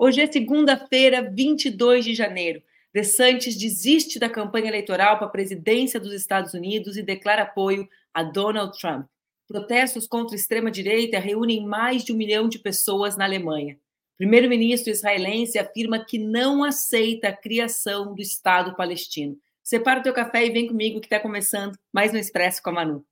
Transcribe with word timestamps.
Hoje 0.00 0.20
é 0.20 0.30
segunda-feira, 0.30 1.28
22 1.28 2.04
de 2.04 2.14
janeiro. 2.14 2.62
DeSantis 2.94 3.56
desiste 3.56 4.20
da 4.20 4.30
campanha 4.30 4.68
eleitoral 4.68 5.18
para 5.18 5.26
a 5.26 5.30
presidência 5.30 5.98
dos 5.98 6.12
Estados 6.12 6.54
Unidos 6.54 6.96
e 6.96 7.02
declara 7.02 7.42
apoio 7.42 7.88
a 8.14 8.22
Donald 8.22 8.78
Trump. 8.78 9.06
Protestos 9.48 10.06
contra 10.06 10.36
a 10.36 10.38
extrema-direita 10.38 11.18
reúnem 11.18 11.66
mais 11.66 12.04
de 12.04 12.12
um 12.12 12.16
milhão 12.16 12.48
de 12.48 12.60
pessoas 12.60 13.16
na 13.16 13.24
Alemanha. 13.24 13.76
Primeiro-ministro 14.16 14.92
israelense 14.92 15.58
afirma 15.58 16.04
que 16.04 16.16
não 16.16 16.62
aceita 16.62 17.28
a 17.28 17.36
criação 17.36 18.14
do 18.14 18.22
Estado 18.22 18.76
palestino. 18.76 19.36
Separa 19.64 19.98
o 19.98 20.02
teu 20.04 20.14
café 20.14 20.46
e 20.46 20.50
vem 20.50 20.68
comigo 20.68 21.00
que 21.00 21.06
está 21.06 21.18
começando 21.18 21.76
mais 21.92 22.14
um 22.14 22.16
Expresso 22.16 22.62
com 22.62 22.70
a 22.70 22.72
Manu. 22.72 23.04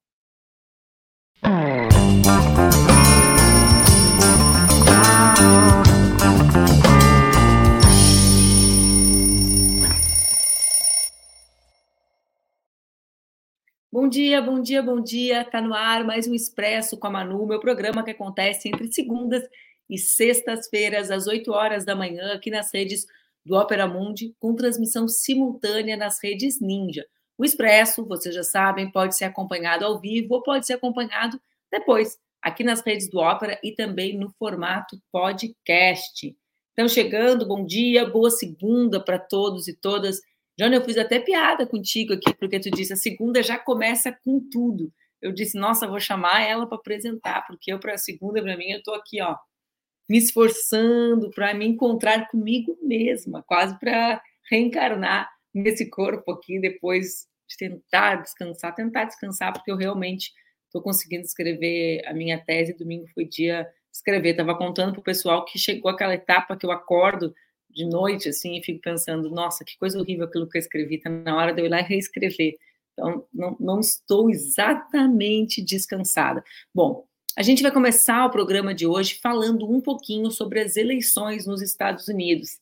Bom 13.97 14.11
dia, 14.11 14.43
bom 14.43 14.61
dia, 14.61 14.83
bom 14.83 15.01
dia. 15.01 15.43
Tá 15.43 15.59
no 15.59 15.73
ar 15.73 16.05
mais 16.05 16.29
um 16.29 16.35
Expresso 16.35 16.99
com 16.99 17.07
a 17.07 17.11
Manu, 17.11 17.47
meu 17.47 17.59
programa 17.59 18.05
que 18.05 18.11
acontece 18.11 18.69
entre 18.69 18.93
segundas 18.93 19.43
e 19.89 19.97
sextas-feiras, 19.97 21.11
às 21.11 21.27
8 21.27 21.51
horas 21.51 21.83
da 21.83 21.97
manhã, 21.97 22.35
aqui 22.35 22.51
nas 22.51 22.71
redes 22.75 23.07
do 23.43 23.57
Opera 23.57 23.87
Mundi, 23.89 24.35
com 24.39 24.55
transmissão 24.55 25.09
simultânea 25.09 25.97
nas 25.97 26.23
redes 26.23 26.61
Ninja. 26.61 27.07
O 27.39 27.45
Expresso, 27.47 28.05
vocês 28.05 28.35
já 28.35 28.43
sabem, 28.43 28.93
pode 28.93 29.17
ser 29.17 29.25
acompanhado 29.25 29.87
ao 29.87 29.99
vivo 29.99 30.35
ou 30.35 30.43
pode 30.43 30.67
ser 30.67 30.75
acompanhado 30.75 31.41
depois, 31.73 32.19
aqui 32.43 32.63
nas 32.63 32.83
redes 32.83 33.09
do 33.09 33.17
Ópera 33.17 33.59
e 33.65 33.73
também 33.73 34.15
no 34.15 34.29
formato 34.39 35.01
podcast. 35.11 36.37
Então, 36.75 36.87
chegando, 36.87 37.49
bom 37.49 37.65
dia, 37.65 38.05
boa 38.05 38.29
segunda 38.29 39.03
para 39.03 39.19
todos 39.19 39.67
e 39.69 39.73
todas 39.73 40.21
Johnny, 40.59 40.77
eu 40.77 40.85
fiz 40.85 40.97
até 40.97 41.21
piada 41.21 41.67
contigo 41.67 42.15
aqui, 42.15 42.35
porque 42.35 42.59
tu 42.59 42.71
disse 42.71 42.93
a 42.93 42.97
segunda 42.97 43.43
já 43.43 43.59
começa 43.59 44.17
com 44.25 44.41
tudo. 44.51 44.93
Eu 45.21 45.33
disse, 45.33 45.59
nossa, 45.59 45.87
vou 45.87 46.01
chamar 46.01 46.43
ela 46.43 46.67
para 46.67 46.79
apresentar, 46.79 47.47
porque 47.47 47.73
eu, 47.73 47.79
para 47.79 47.95
a 47.95 47.99
segunda, 47.99 48.43
para 48.43 48.57
mim, 48.57 48.71
eu 48.71 48.79
estou 48.79 48.95
aqui, 48.95 49.21
ó, 49.21 49.37
me 50.09 50.19
esforçando 50.19 51.31
para 51.31 51.53
me 51.53 51.67
encontrar 51.67 52.29
comigo 52.29 52.79
mesma, 52.83 53.43
quase 53.43 53.79
para 53.79 54.23
reencarnar 54.51 55.29
nesse 55.53 55.89
corpo 55.91 56.33
aqui, 56.33 56.61
depois 56.61 57.27
de 57.49 57.57
tentar 57.57 58.17
descansar, 58.23 58.75
tentar 58.75 59.05
descansar, 59.05 59.53
porque 59.53 59.71
eu 59.71 59.77
realmente 59.77 60.33
estou 60.67 60.83
conseguindo 60.83 61.23
escrever 61.23 62.03
a 62.07 62.13
minha 62.13 62.39
tese. 62.39 62.77
Domingo 62.77 63.07
foi 63.15 63.25
dia 63.25 63.67
escrever. 63.93 64.31
Estava 64.31 64.57
contando 64.57 64.93
para 64.93 65.01
o 65.01 65.05
pessoal 65.05 65.45
que 65.45 65.59
chegou 65.59 65.91
aquela 65.91 66.15
etapa 66.15 66.57
que 66.57 66.67
eu 66.67 66.71
acordo 66.71 67.35
de 67.77 67.85
noite, 67.85 68.31
assim, 68.31 68.57
e 68.57 68.63
fico 68.63 68.81
pensando, 68.81 69.31
nossa, 69.31 69.65
que 69.65 69.79
coisa 69.79 70.01
horrível 70.01 70.25
aquilo 70.25 70.49
que 70.49 70.57
eu 70.57 70.61
escrevi, 70.61 70.99
tá 70.99 71.11
na 71.11 71.37
hora 71.37 71.53
de 71.53 71.61
eu 71.61 71.67
ir 71.67 71.69
lá 71.69 71.81
e 71.81 71.85
reescrever. 71.85 72.57
Então, 72.95 73.27
não, 73.33 73.57
não 73.61 73.81
estou 73.81 74.31
exatamente 74.31 75.63
descansada. 75.63 76.43
Bom, 76.75 77.07
a 77.37 77.43
gente 77.43 77.63
vai 77.63 77.71
começar 77.71 78.25
o 78.25 78.31
programa 78.31 78.75
de 78.75 78.87
hoje 78.87 79.21
falando 79.23 79.71
um 79.71 79.79
pouquinho 79.79 80.31
sobre 80.31 80.61
as 80.61 80.77
eleições 80.77 81.47
nos 81.47 81.61
Estados 81.61 82.09
Unidos. 82.09 82.59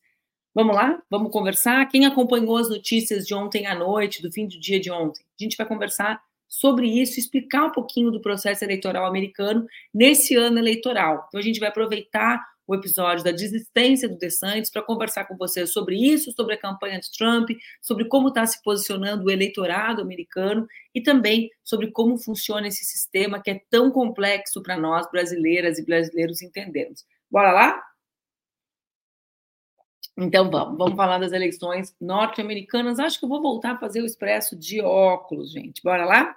Vamos 0.52 0.74
lá? 0.74 1.00
Vamos 1.08 1.30
conversar? 1.30 1.86
Quem 1.86 2.06
acompanhou 2.06 2.56
as 2.56 2.68
notícias 2.68 3.24
de 3.24 3.34
ontem 3.34 3.66
à 3.66 3.74
noite, 3.74 4.20
do 4.20 4.32
fim 4.32 4.48
do 4.48 4.58
dia 4.58 4.80
de 4.80 4.90
ontem? 4.90 5.24
A 5.38 5.42
gente 5.42 5.56
vai 5.56 5.66
conversar 5.66 6.20
sobre 6.48 6.88
isso, 6.88 7.20
explicar 7.20 7.66
um 7.66 7.72
pouquinho 7.72 8.10
do 8.10 8.20
processo 8.20 8.64
eleitoral 8.64 9.06
americano 9.06 9.64
nesse 9.92 10.34
ano 10.34 10.58
eleitoral. 10.58 11.26
Então, 11.28 11.38
a 11.38 11.42
gente 11.42 11.60
vai 11.60 11.68
aproveitar 11.68 12.44
o 12.66 12.74
episódio 12.74 13.24
da 13.24 13.30
desistência 13.30 14.08
do 14.08 14.16
DeSantis 14.16 14.70
para 14.70 14.82
conversar 14.82 15.24
com 15.26 15.36
você 15.36 15.66
sobre 15.66 15.96
isso, 15.96 16.32
sobre 16.32 16.54
a 16.54 16.60
campanha 16.60 17.00
de 17.00 17.10
Trump, 17.12 17.50
sobre 17.80 18.06
como 18.06 18.28
está 18.28 18.46
se 18.46 18.62
posicionando 18.62 19.24
o 19.24 19.30
eleitorado 19.30 20.00
americano 20.00 20.66
e 20.94 21.02
também 21.02 21.50
sobre 21.62 21.90
como 21.90 22.16
funciona 22.18 22.68
esse 22.68 22.84
sistema 22.84 23.42
que 23.42 23.50
é 23.50 23.60
tão 23.70 23.90
complexo 23.90 24.62
para 24.62 24.76
nós 24.76 25.10
brasileiras 25.10 25.78
e 25.78 25.84
brasileiros 25.84 26.42
entendermos. 26.42 27.04
Bora 27.30 27.52
lá? 27.52 27.82
Então 30.16 30.48
vamos, 30.48 30.78
vamos 30.78 30.94
falar 30.94 31.18
das 31.18 31.32
eleições 31.32 31.94
norte-americanas. 32.00 33.00
Acho 33.00 33.18
que 33.18 33.24
eu 33.24 33.28
vou 33.28 33.42
voltar 33.42 33.72
a 33.72 33.78
fazer 33.78 34.00
o 34.00 34.06
expresso 34.06 34.56
de 34.56 34.80
óculos, 34.80 35.50
gente. 35.50 35.82
Bora 35.82 36.04
lá? 36.04 36.36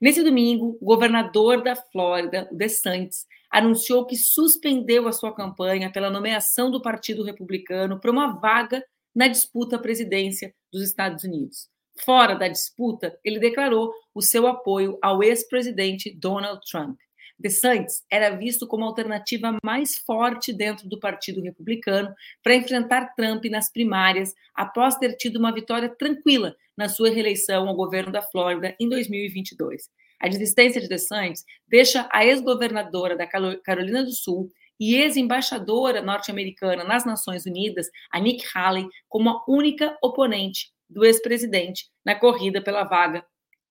Nesse 0.00 0.22
domingo, 0.22 0.78
o 0.80 0.84
governador 0.84 1.62
da 1.62 1.76
Flórida, 1.76 2.48
o 2.50 2.56
DeSantis, 2.56 3.26
anunciou 3.50 4.06
que 4.06 4.16
suspendeu 4.16 5.08
a 5.08 5.12
sua 5.12 5.34
campanha 5.34 5.90
pela 5.90 6.10
nomeação 6.10 6.70
do 6.70 6.82
Partido 6.82 7.22
Republicano 7.22 7.98
para 8.00 8.10
uma 8.10 8.38
vaga 8.38 8.84
na 9.14 9.26
disputa 9.28 9.76
à 9.76 9.78
presidência 9.78 10.54
dos 10.72 10.82
Estados 10.82 11.24
Unidos. 11.24 11.68
Fora 12.04 12.34
da 12.34 12.46
disputa, 12.46 13.18
ele 13.24 13.40
declarou 13.40 13.92
o 14.14 14.22
seu 14.22 14.46
apoio 14.46 14.98
ao 15.02 15.22
ex-presidente 15.22 16.14
Donald 16.14 16.60
Trump. 16.70 16.98
DeSantis 17.38 18.04
era 18.10 18.30
visto 18.30 18.66
como 18.66 18.84
a 18.84 18.88
alternativa 18.88 19.56
mais 19.62 19.96
forte 19.96 20.52
dentro 20.52 20.88
do 20.88 20.98
Partido 20.98 21.40
Republicano 21.40 22.12
para 22.42 22.54
enfrentar 22.54 23.14
Trump 23.14 23.44
nas 23.44 23.70
primárias 23.70 24.34
após 24.54 24.96
ter 24.96 25.14
tido 25.16 25.36
uma 25.36 25.52
vitória 25.52 25.88
tranquila 25.88 26.56
na 26.76 26.88
sua 26.88 27.10
reeleição 27.10 27.68
ao 27.68 27.76
governo 27.76 28.10
da 28.10 28.22
Flórida 28.22 28.74
em 28.80 28.88
2022. 28.88 29.88
A 30.20 30.28
desistência 30.28 30.80
de 30.80 30.88
DeSantis 30.88 31.44
deixa 31.66 32.08
a 32.12 32.24
ex-governadora 32.24 33.16
da 33.16 33.26
Carolina 33.26 34.04
do 34.04 34.12
Sul 34.12 34.50
e 34.80 34.94
ex-embaixadora 34.96 36.02
norte-americana 36.02 36.84
nas 36.84 37.04
Nações 37.04 37.46
Unidas, 37.46 37.88
a 38.12 38.20
Nick 38.20 38.44
Haley, 38.54 38.86
como 39.08 39.30
a 39.30 39.44
única 39.48 39.96
oponente 40.02 40.70
do 40.88 41.04
ex-presidente 41.04 41.86
na 42.04 42.14
corrida 42.14 42.62
pela 42.62 42.84
vaga 42.84 43.24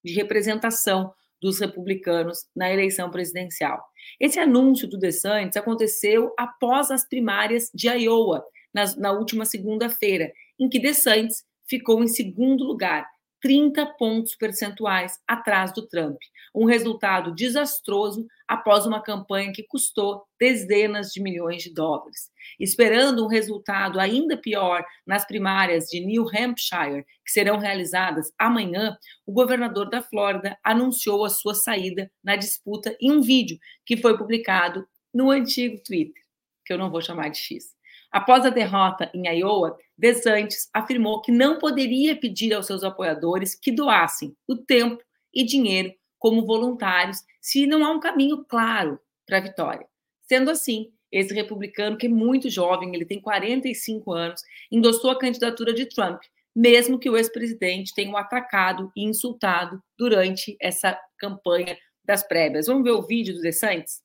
de 0.03 0.13
representação 0.13 1.13
dos 1.41 1.59
republicanos 1.59 2.45
na 2.55 2.71
eleição 2.71 3.11
presidencial. 3.11 3.83
Esse 4.19 4.39
anúncio 4.39 4.87
do 4.87 4.97
DeSantis 4.97 5.55
aconteceu 5.55 6.33
após 6.37 6.91
as 6.91 7.07
primárias 7.07 7.69
de 7.73 7.87
Iowa, 7.87 8.43
na, 8.73 8.85
na 8.97 9.11
última 9.11 9.45
segunda-feira, 9.45 10.31
em 10.59 10.67
que 10.67 10.79
DeSantis 10.79 11.43
ficou 11.67 12.03
em 12.03 12.07
segundo 12.07 12.63
lugar 12.63 13.07
30 13.41 13.85
pontos 13.97 14.35
percentuais 14.35 15.19
atrás 15.27 15.71
do 15.73 15.85
Trump. 15.87 16.17
Um 16.53 16.65
resultado 16.65 17.33
desastroso 17.33 18.25
após 18.47 18.85
uma 18.85 19.01
campanha 19.01 19.51
que 19.51 19.63
custou 19.63 20.23
dezenas 20.39 21.11
de 21.11 21.21
milhões 21.21 21.61
de 21.61 21.73
dólares. 21.73 22.31
Esperando 22.59 23.23
um 23.23 23.27
resultado 23.27 23.99
ainda 23.99 24.37
pior 24.37 24.83
nas 25.05 25.25
primárias 25.25 25.85
de 25.85 25.99
New 25.99 26.25
Hampshire, 26.27 27.05
que 27.25 27.31
serão 27.31 27.57
realizadas 27.57 28.31
amanhã, 28.37 28.97
o 29.25 29.33
governador 29.33 29.89
da 29.89 30.01
Flórida 30.01 30.57
anunciou 30.63 31.25
a 31.25 31.29
sua 31.29 31.53
saída 31.53 32.09
na 32.23 32.35
disputa 32.35 32.95
em 32.99 33.11
um 33.11 33.21
vídeo 33.21 33.59
que 33.85 33.97
foi 33.97 34.17
publicado 34.17 34.87
no 35.13 35.29
antigo 35.29 35.81
Twitter, 35.83 36.23
que 36.65 36.73
eu 36.73 36.77
não 36.77 36.89
vou 36.89 37.01
chamar 37.01 37.29
de 37.29 37.37
X. 37.37 37.76
Após 38.11 38.45
a 38.45 38.49
derrota 38.49 39.11
em 39.13 39.27
Iowa, 39.27 39.77
DeSantis 39.97 40.69
afirmou 40.73 41.21
que 41.21 41.31
não 41.31 41.59
poderia 41.59 42.15
pedir 42.15 42.53
aos 42.53 42.65
seus 42.65 42.83
apoiadores 42.83 43.53
que 43.53 43.71
doassem 43.71 44.35
o 44.47 44.55
tempo 44.55 45.03
e 45.33 45.43
dinheiro 45.43 45.93
como 46.17 46.45
voluntários 46.45 47.19
se 47.41 47.67
não 47.67 47.85
há 47.85 47.91
um 47.91 47.99
caminho 47.99 48.45
claro 48.45 48.99
para 49.25 49.37
a 49.37 49.41
vitória. 49.41 49.87
Sendo 50.21 50.49
assim, 50.49 50.91
esse 51.11 51.33
republicano, 51.33 51.97
que 51.97 52.07
é 52.07 52.09
muito 52.09 52.49
jovem, 52.49 52.93
ele 52.93 53.05
tem 53.05 53.21
45 53.21 54.11
anos, 54.13 54.41
endossou 54.71 55.11
a 55.11 55.19
candidatura 55.19 55.73
de 55.73 55.85
Trump, 55.87 56.21
mesmo 56.55 56.99
que 56.99 57.09
o 57.09 57.15
ex-presidente 57.15 57.93
tenha 57.93 58.11
o 58.11 58.17
atacado 58.17 58.91
e 58.95 59.03
insultado 59.03 59.81
durante 59.97 60.57
essa 60.59 60.99
campanha 61.17 61.77
das 62.03 62.27
prévias. 62.27 62.67
Vamos 62.67 62.83
ver 62.83 62.91
o 62.91 63.05
vídeo 63.05 63.35
do 63.35 63.41
DeSantis? 63.41 64.01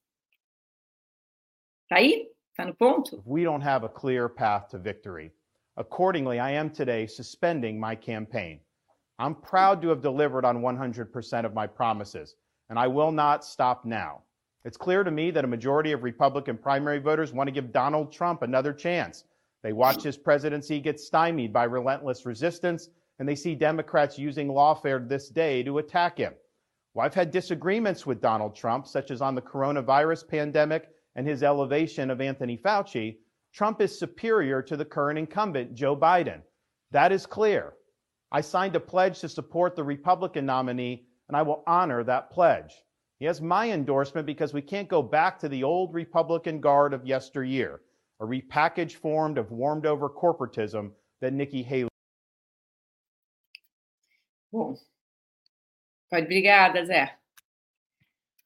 Tá 1.89 1.97
aí? 1.97 2.32
Tá 2.59 2.67
no 2.67 2.75
ponto? 2.75 3.23
We 3.25 3.45
don't 3.45 3.63
have 3.63 3.83
a 3.83 3.89
clear 3.89 4.29
path 4.29 4.69
to 4.69 4.79
victory. 4.79 5.33
Accordingly, 5.79 6.39
I 6.39 6.51
am 6.51 6.69
today 6.69 7.07
suspending 7.07 7.81
my 7.81 7.95
campaign. 7.95 8.61
I'm 9.19 9.35
proud 9.35 9.81
to 9.81 9.89
have 9.89 10.03
delivered 10.03 10.45
on 10.45 10.61
100% 10.61 11.45
of 11.47 11.55
my 11.55 11.67
promises, 11.67 12.35
and 12.69 12.79
I 12.79 12.89
will 12.89 13.11
not 13.11 13.43
stop 13.43 13.87
now. 13.87 14.21
It's 14.67 14.77
clear 14.77 15.03
to 15.03 15.11
me 15.11 15.31
that 15.31 15.47
a 15.47 15.49
majority 15.49 15.93
of 15.93 16.03
Republican 16.03 16.59
primary 16.59 16.99
voters 16.99 17.33
want 17.33 17.49
to 17.49 17.53
give 17.53 17.73
Donald 17.73 18.13
Trump 18.13 18.43
another 18.43 18.75
chance. 18.75 19.25
They 19.63 19.73
watch 19.73 20.03
his 20.03 20.19
presidency 20.19 20.79
get 20.79 21.01
stymied 21.01 21.55
by 21.55 21.65
relentless 21.65 22.27
resistance, 22.27 22.91
and 23.19 23.27
they 23.27 23.35
see 23.35 23.55
Democrats 23.55 24.19
using 24.19 24.49
lawfare 24.49 25.09
this 25.09 25.31
day 25.31 25.63
to 25.63 25.79
attack 25.79 26.19
him. 26.19 26.35
Well, 26.93 27.07
I've 27.07 27.15
had 27.15 27.31
disagreements 27.31 28.05
with 28.05 28.21
Donald 28.21 28.55
Trump, 28.55 28.87
such 28.87 29.11
as 29.11 29.23
on 29.23 29.35
the 29.35 29.41
coronavirus 29.41 30.29
pandemic 30.29 30.91
and 31.17 31.27
his 31.27 31.43
elevation 31.43 32.11
of 32.11 32.21
Anthony 32.21 32.57
Fauci, 32.57 33.19
Trump 33.53 33.81
is 33.81 33.99
superior 33.99 34.63
to 34.63 34.77
the 34.77 34.85
current 34.85 35.19
incumbent, 35.19 35.75
Joe 35.75 35.97
Biden. 35.97 36.41
That 36.91 37.13
is 37.13 37.27
clear. 37.27 37.75
I 38.31 38.41
signed 38.41 38.77
a 38.77 38.81
pledge 38.81 39.21
to 39.21 39.29
support 39.29 39.77
the 39.77 39.85
Republican 39.85 40.47
nominee, 40.47 41.07
and 41.29 41.37
I 41.37 41.43
will 41.43 41.63
honor 41.67 42.03
that 42.05 42.31
pledge. 42.31 42.73
He 43.19 43.27
has 43.27 43.41
my 43.41 43.71
endorsement 43.71 44.27
because 44.27 44.53
we 44.53 44.63
can't 44.63 44.89
go 44.89 45.03
back 45.03 45.39
to 45.39 45.49
the 45.49 45.63
old 45.63 45.95
Republican 45.95 46.61
guard 46.61 46.95
of 46.95 47.07
yesteryear. 47.07 47.81
a 48.23 48.25
repackaged 48.25 48.95
form 48.95 49.37
of 49.37 49.51
warmed 49.51 49.85
over 49.85 50.09
corporatism 50.09 50.93
that 51.21 51.33
Nikki 51.33 51.63
Haley. 51.63 51.89
Bom, 54.53 54.77
pode, 56.11 56.29
obrigada, 56.29 56.87
Zé. 56.87 57.11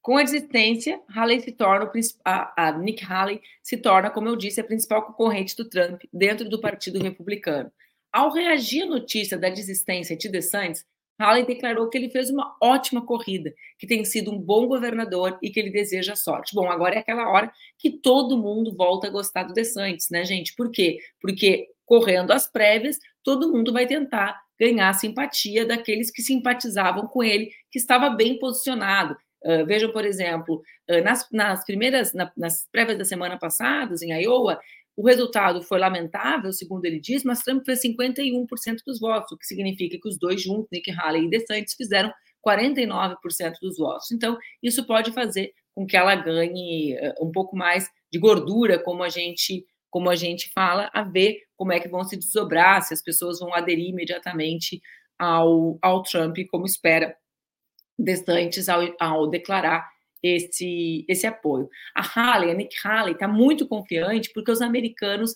Com 0.07 0.15
a 0.15 0.23
desistência, 0.23 1.01
Haley 1.13 1.41
se 1.41 1.51
torna 1.51 1.91
a, 2.23 2.67
a 2.67 2.71
Nick 2.71 3.03
Haley 3.03 3.41
se 3.61 3.75
torna, 3.75 4.09
como 4.09 4.29
eu 4.29 4.37
disse, 4.37 4.61
a 4.61 4.63
principal 4.63 5.05
concorrente 5.05 5.53
do 5.57 5.67
Trump 5.67 6.01
dentro 6.13 6.47
do 6.47 6.61
Partido 6.61 6.97
Republicano. 7.03 7.69
Ao 8.09 8.31
reagir 8.31 8.83
à 8.83 8.85
notícia 8.85 9.37
da 9.37 9.49
desistência 9.49 10.15
de 10.15 10.29
DeSantis, 10.29 10.85
Haley 11.19 11.45
declarou 11.45 11.89
que 11.89 11.97
ele 11.97 12.09
fez 12.09 12.29
uma 12.29 12.55
ótima 12.63 13.05
corrida, 13.05 13.53
que 13.77 13.85
tem 13.85 14.05
sido 14.05 14.31
um 14.31 14.39
bom 14.39 14.65
governador 14.65 15.37
e 15.43 15.49
que 15.49 15.59
ele 15.59 15.71
deseja 15.71 16.15
sorte. 16.15 16.55
Bom, 16.55 16.71
agora 16.71 16.95
é 16.95 16.99
aquela 16.99 17.29
hora 17.29 17.51
que 17.77 17.91
todo 17.91 18.41
mundo 18.41 18.73
volta 18.73 19.07
a 19.07 19.11
gostar 19.11 19.43
do 19.43 19.53
DeSantis, 19.53 20.09
né, 20.09 20.23
gente? 20.23 20.55
Por 20.55 20.71
quê? 20.71 20.99
Porque 21.19 21.67
correndo 21.85 22.31
as 22.31 22.49
prévias, 22.49 22.97
todo 23.21 23.51
mundo 23.51 23.73
vai 23.73 23.85
tentar 23.85 24.39
ganhar 24.57 24.93
simpatia 24.93 25.65
daqueles 25.65 26.09
que 26.09 26.21
simpatizavam 26.21 27.07
com 27.07 27.21
ele, 27.21 27.51
que 27.69 27.77
estava 27.77 28.09
bem 28.09 28.39
posicionado, 28.39 29.17
Uh, 29.47 29.65
vejam, 29.65 29.91
por 29.93 30.03
exemplo, 30.03 30.61
uh, 30.89 31.01
nas, 31.03 31.25
nas, 31.31 31.63
primeiras, 31.63 32.13
na, 32.13 32.29
nas 32.35 32.67
prévias 32.69 32.97
da 32.97 33.05
semana 33.05 33.37
passada, 33.39 33.95
em 34.03 34.11
Iowa, 34.23 34.59
o 34.97 35.07
resultado 35.07 35.61
foi 35.61 35.79
lamentável, 35.79 36.51
segundo 36.51 36.83
ele 36.83 36.99
diz, 36.99 37.23
mas 37.23 37.43
Trump 37.43 37.63
fez 37.63 37.81
51% 37.81 38.47
dos 38.85 38.99
votos, 38.99 39.31
o 39.31 39.37
que 39.37 39.45
significa 39.45 39.97
que 39.97 40.09
os 40.09 40.17
dois 40.17 40.41
juntos, 40.41 40.67
Nick 40.71 40.91
Haley 40.91 41.25
e 41.25 41.29
DeSantis, 41.29 41.75
fizeram 41.75 42.11
49% 42.45 43.15
dos 43.61 43.77
votos. 43.77 44.11
Então, 44.11 44.37
isso 44.61 44.85
pode 44.85 45.11
fazer 45.11 45.53
com 45.73 45.85
que 45.85 45.95
ela 45.95 46.15
ganhe 46.15 46.95
uh, 46.95 47.25
um 47.25 47.31
pouco 47.31 47.55
mais 47.55 47.87
de 48.11 48.19
gordura, 48.19 48.79
como 48.79 49.03
a 49.03 49.09
gente 49.09 49.65
como 49.89 50.09
a 50.09 50.15
gente 50.15 50.51
fala, 50.53 50.91
a 50.93 51.01
ver 51.01 51.39
como 51.55 51.71
é 51.71 51.79
que 51.79 51.87
vão 51.87 52.03
se 52.03 52.17
desdobrar, 52.17 52.81
se 52.81 52.93
as 52.93 53.01
pessoas 53.01 53.39
vão 53.39 53.53
aderir 53.53 53.89
imediatamente 53.89 54.81
ao, 55.17 55.79
ao 55.81 56.03
Trump, 56.03 56.37
como 56.51 56.65
espera 56.65 57.15
DeSantis 57.97 58.69
ao, 58.69 58.81
ao 58.99 59.27
declarar 59.27 59.89
esse, 60.21 61.05
esse 61.07 61.27
apoio. 61.27 61.69
A 61.95 62.01
Haley, 62.01 62.51
a 62.51 62.53
Nick 62.53 62.75
Haley, 62.83 63.13
está 63.13 63.27
muito 63.27 63.67
confiante 63.67 64.31
porque 64.33 64.51
os 64.51 64.61
americanos 64.61 65.35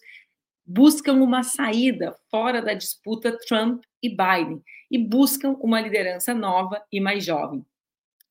buscam 0.65 1.13
uma 1.13 1.43
saída 1.43 2.15
fora 2.29 2.61
da 2.61 2.73
disputa 2.73 3.37
Trump 3.47 3.83
e 4.01 4.09
Biden 4.09 4.61
e 4.89 4.97
buscam 4.97 5.55
uma 5.59 5.81
liderança 5.81 6.33
nova 6.33 6.83
e 6.91 6.99
mais 6.99 7.23
jovem. 7.25 7.65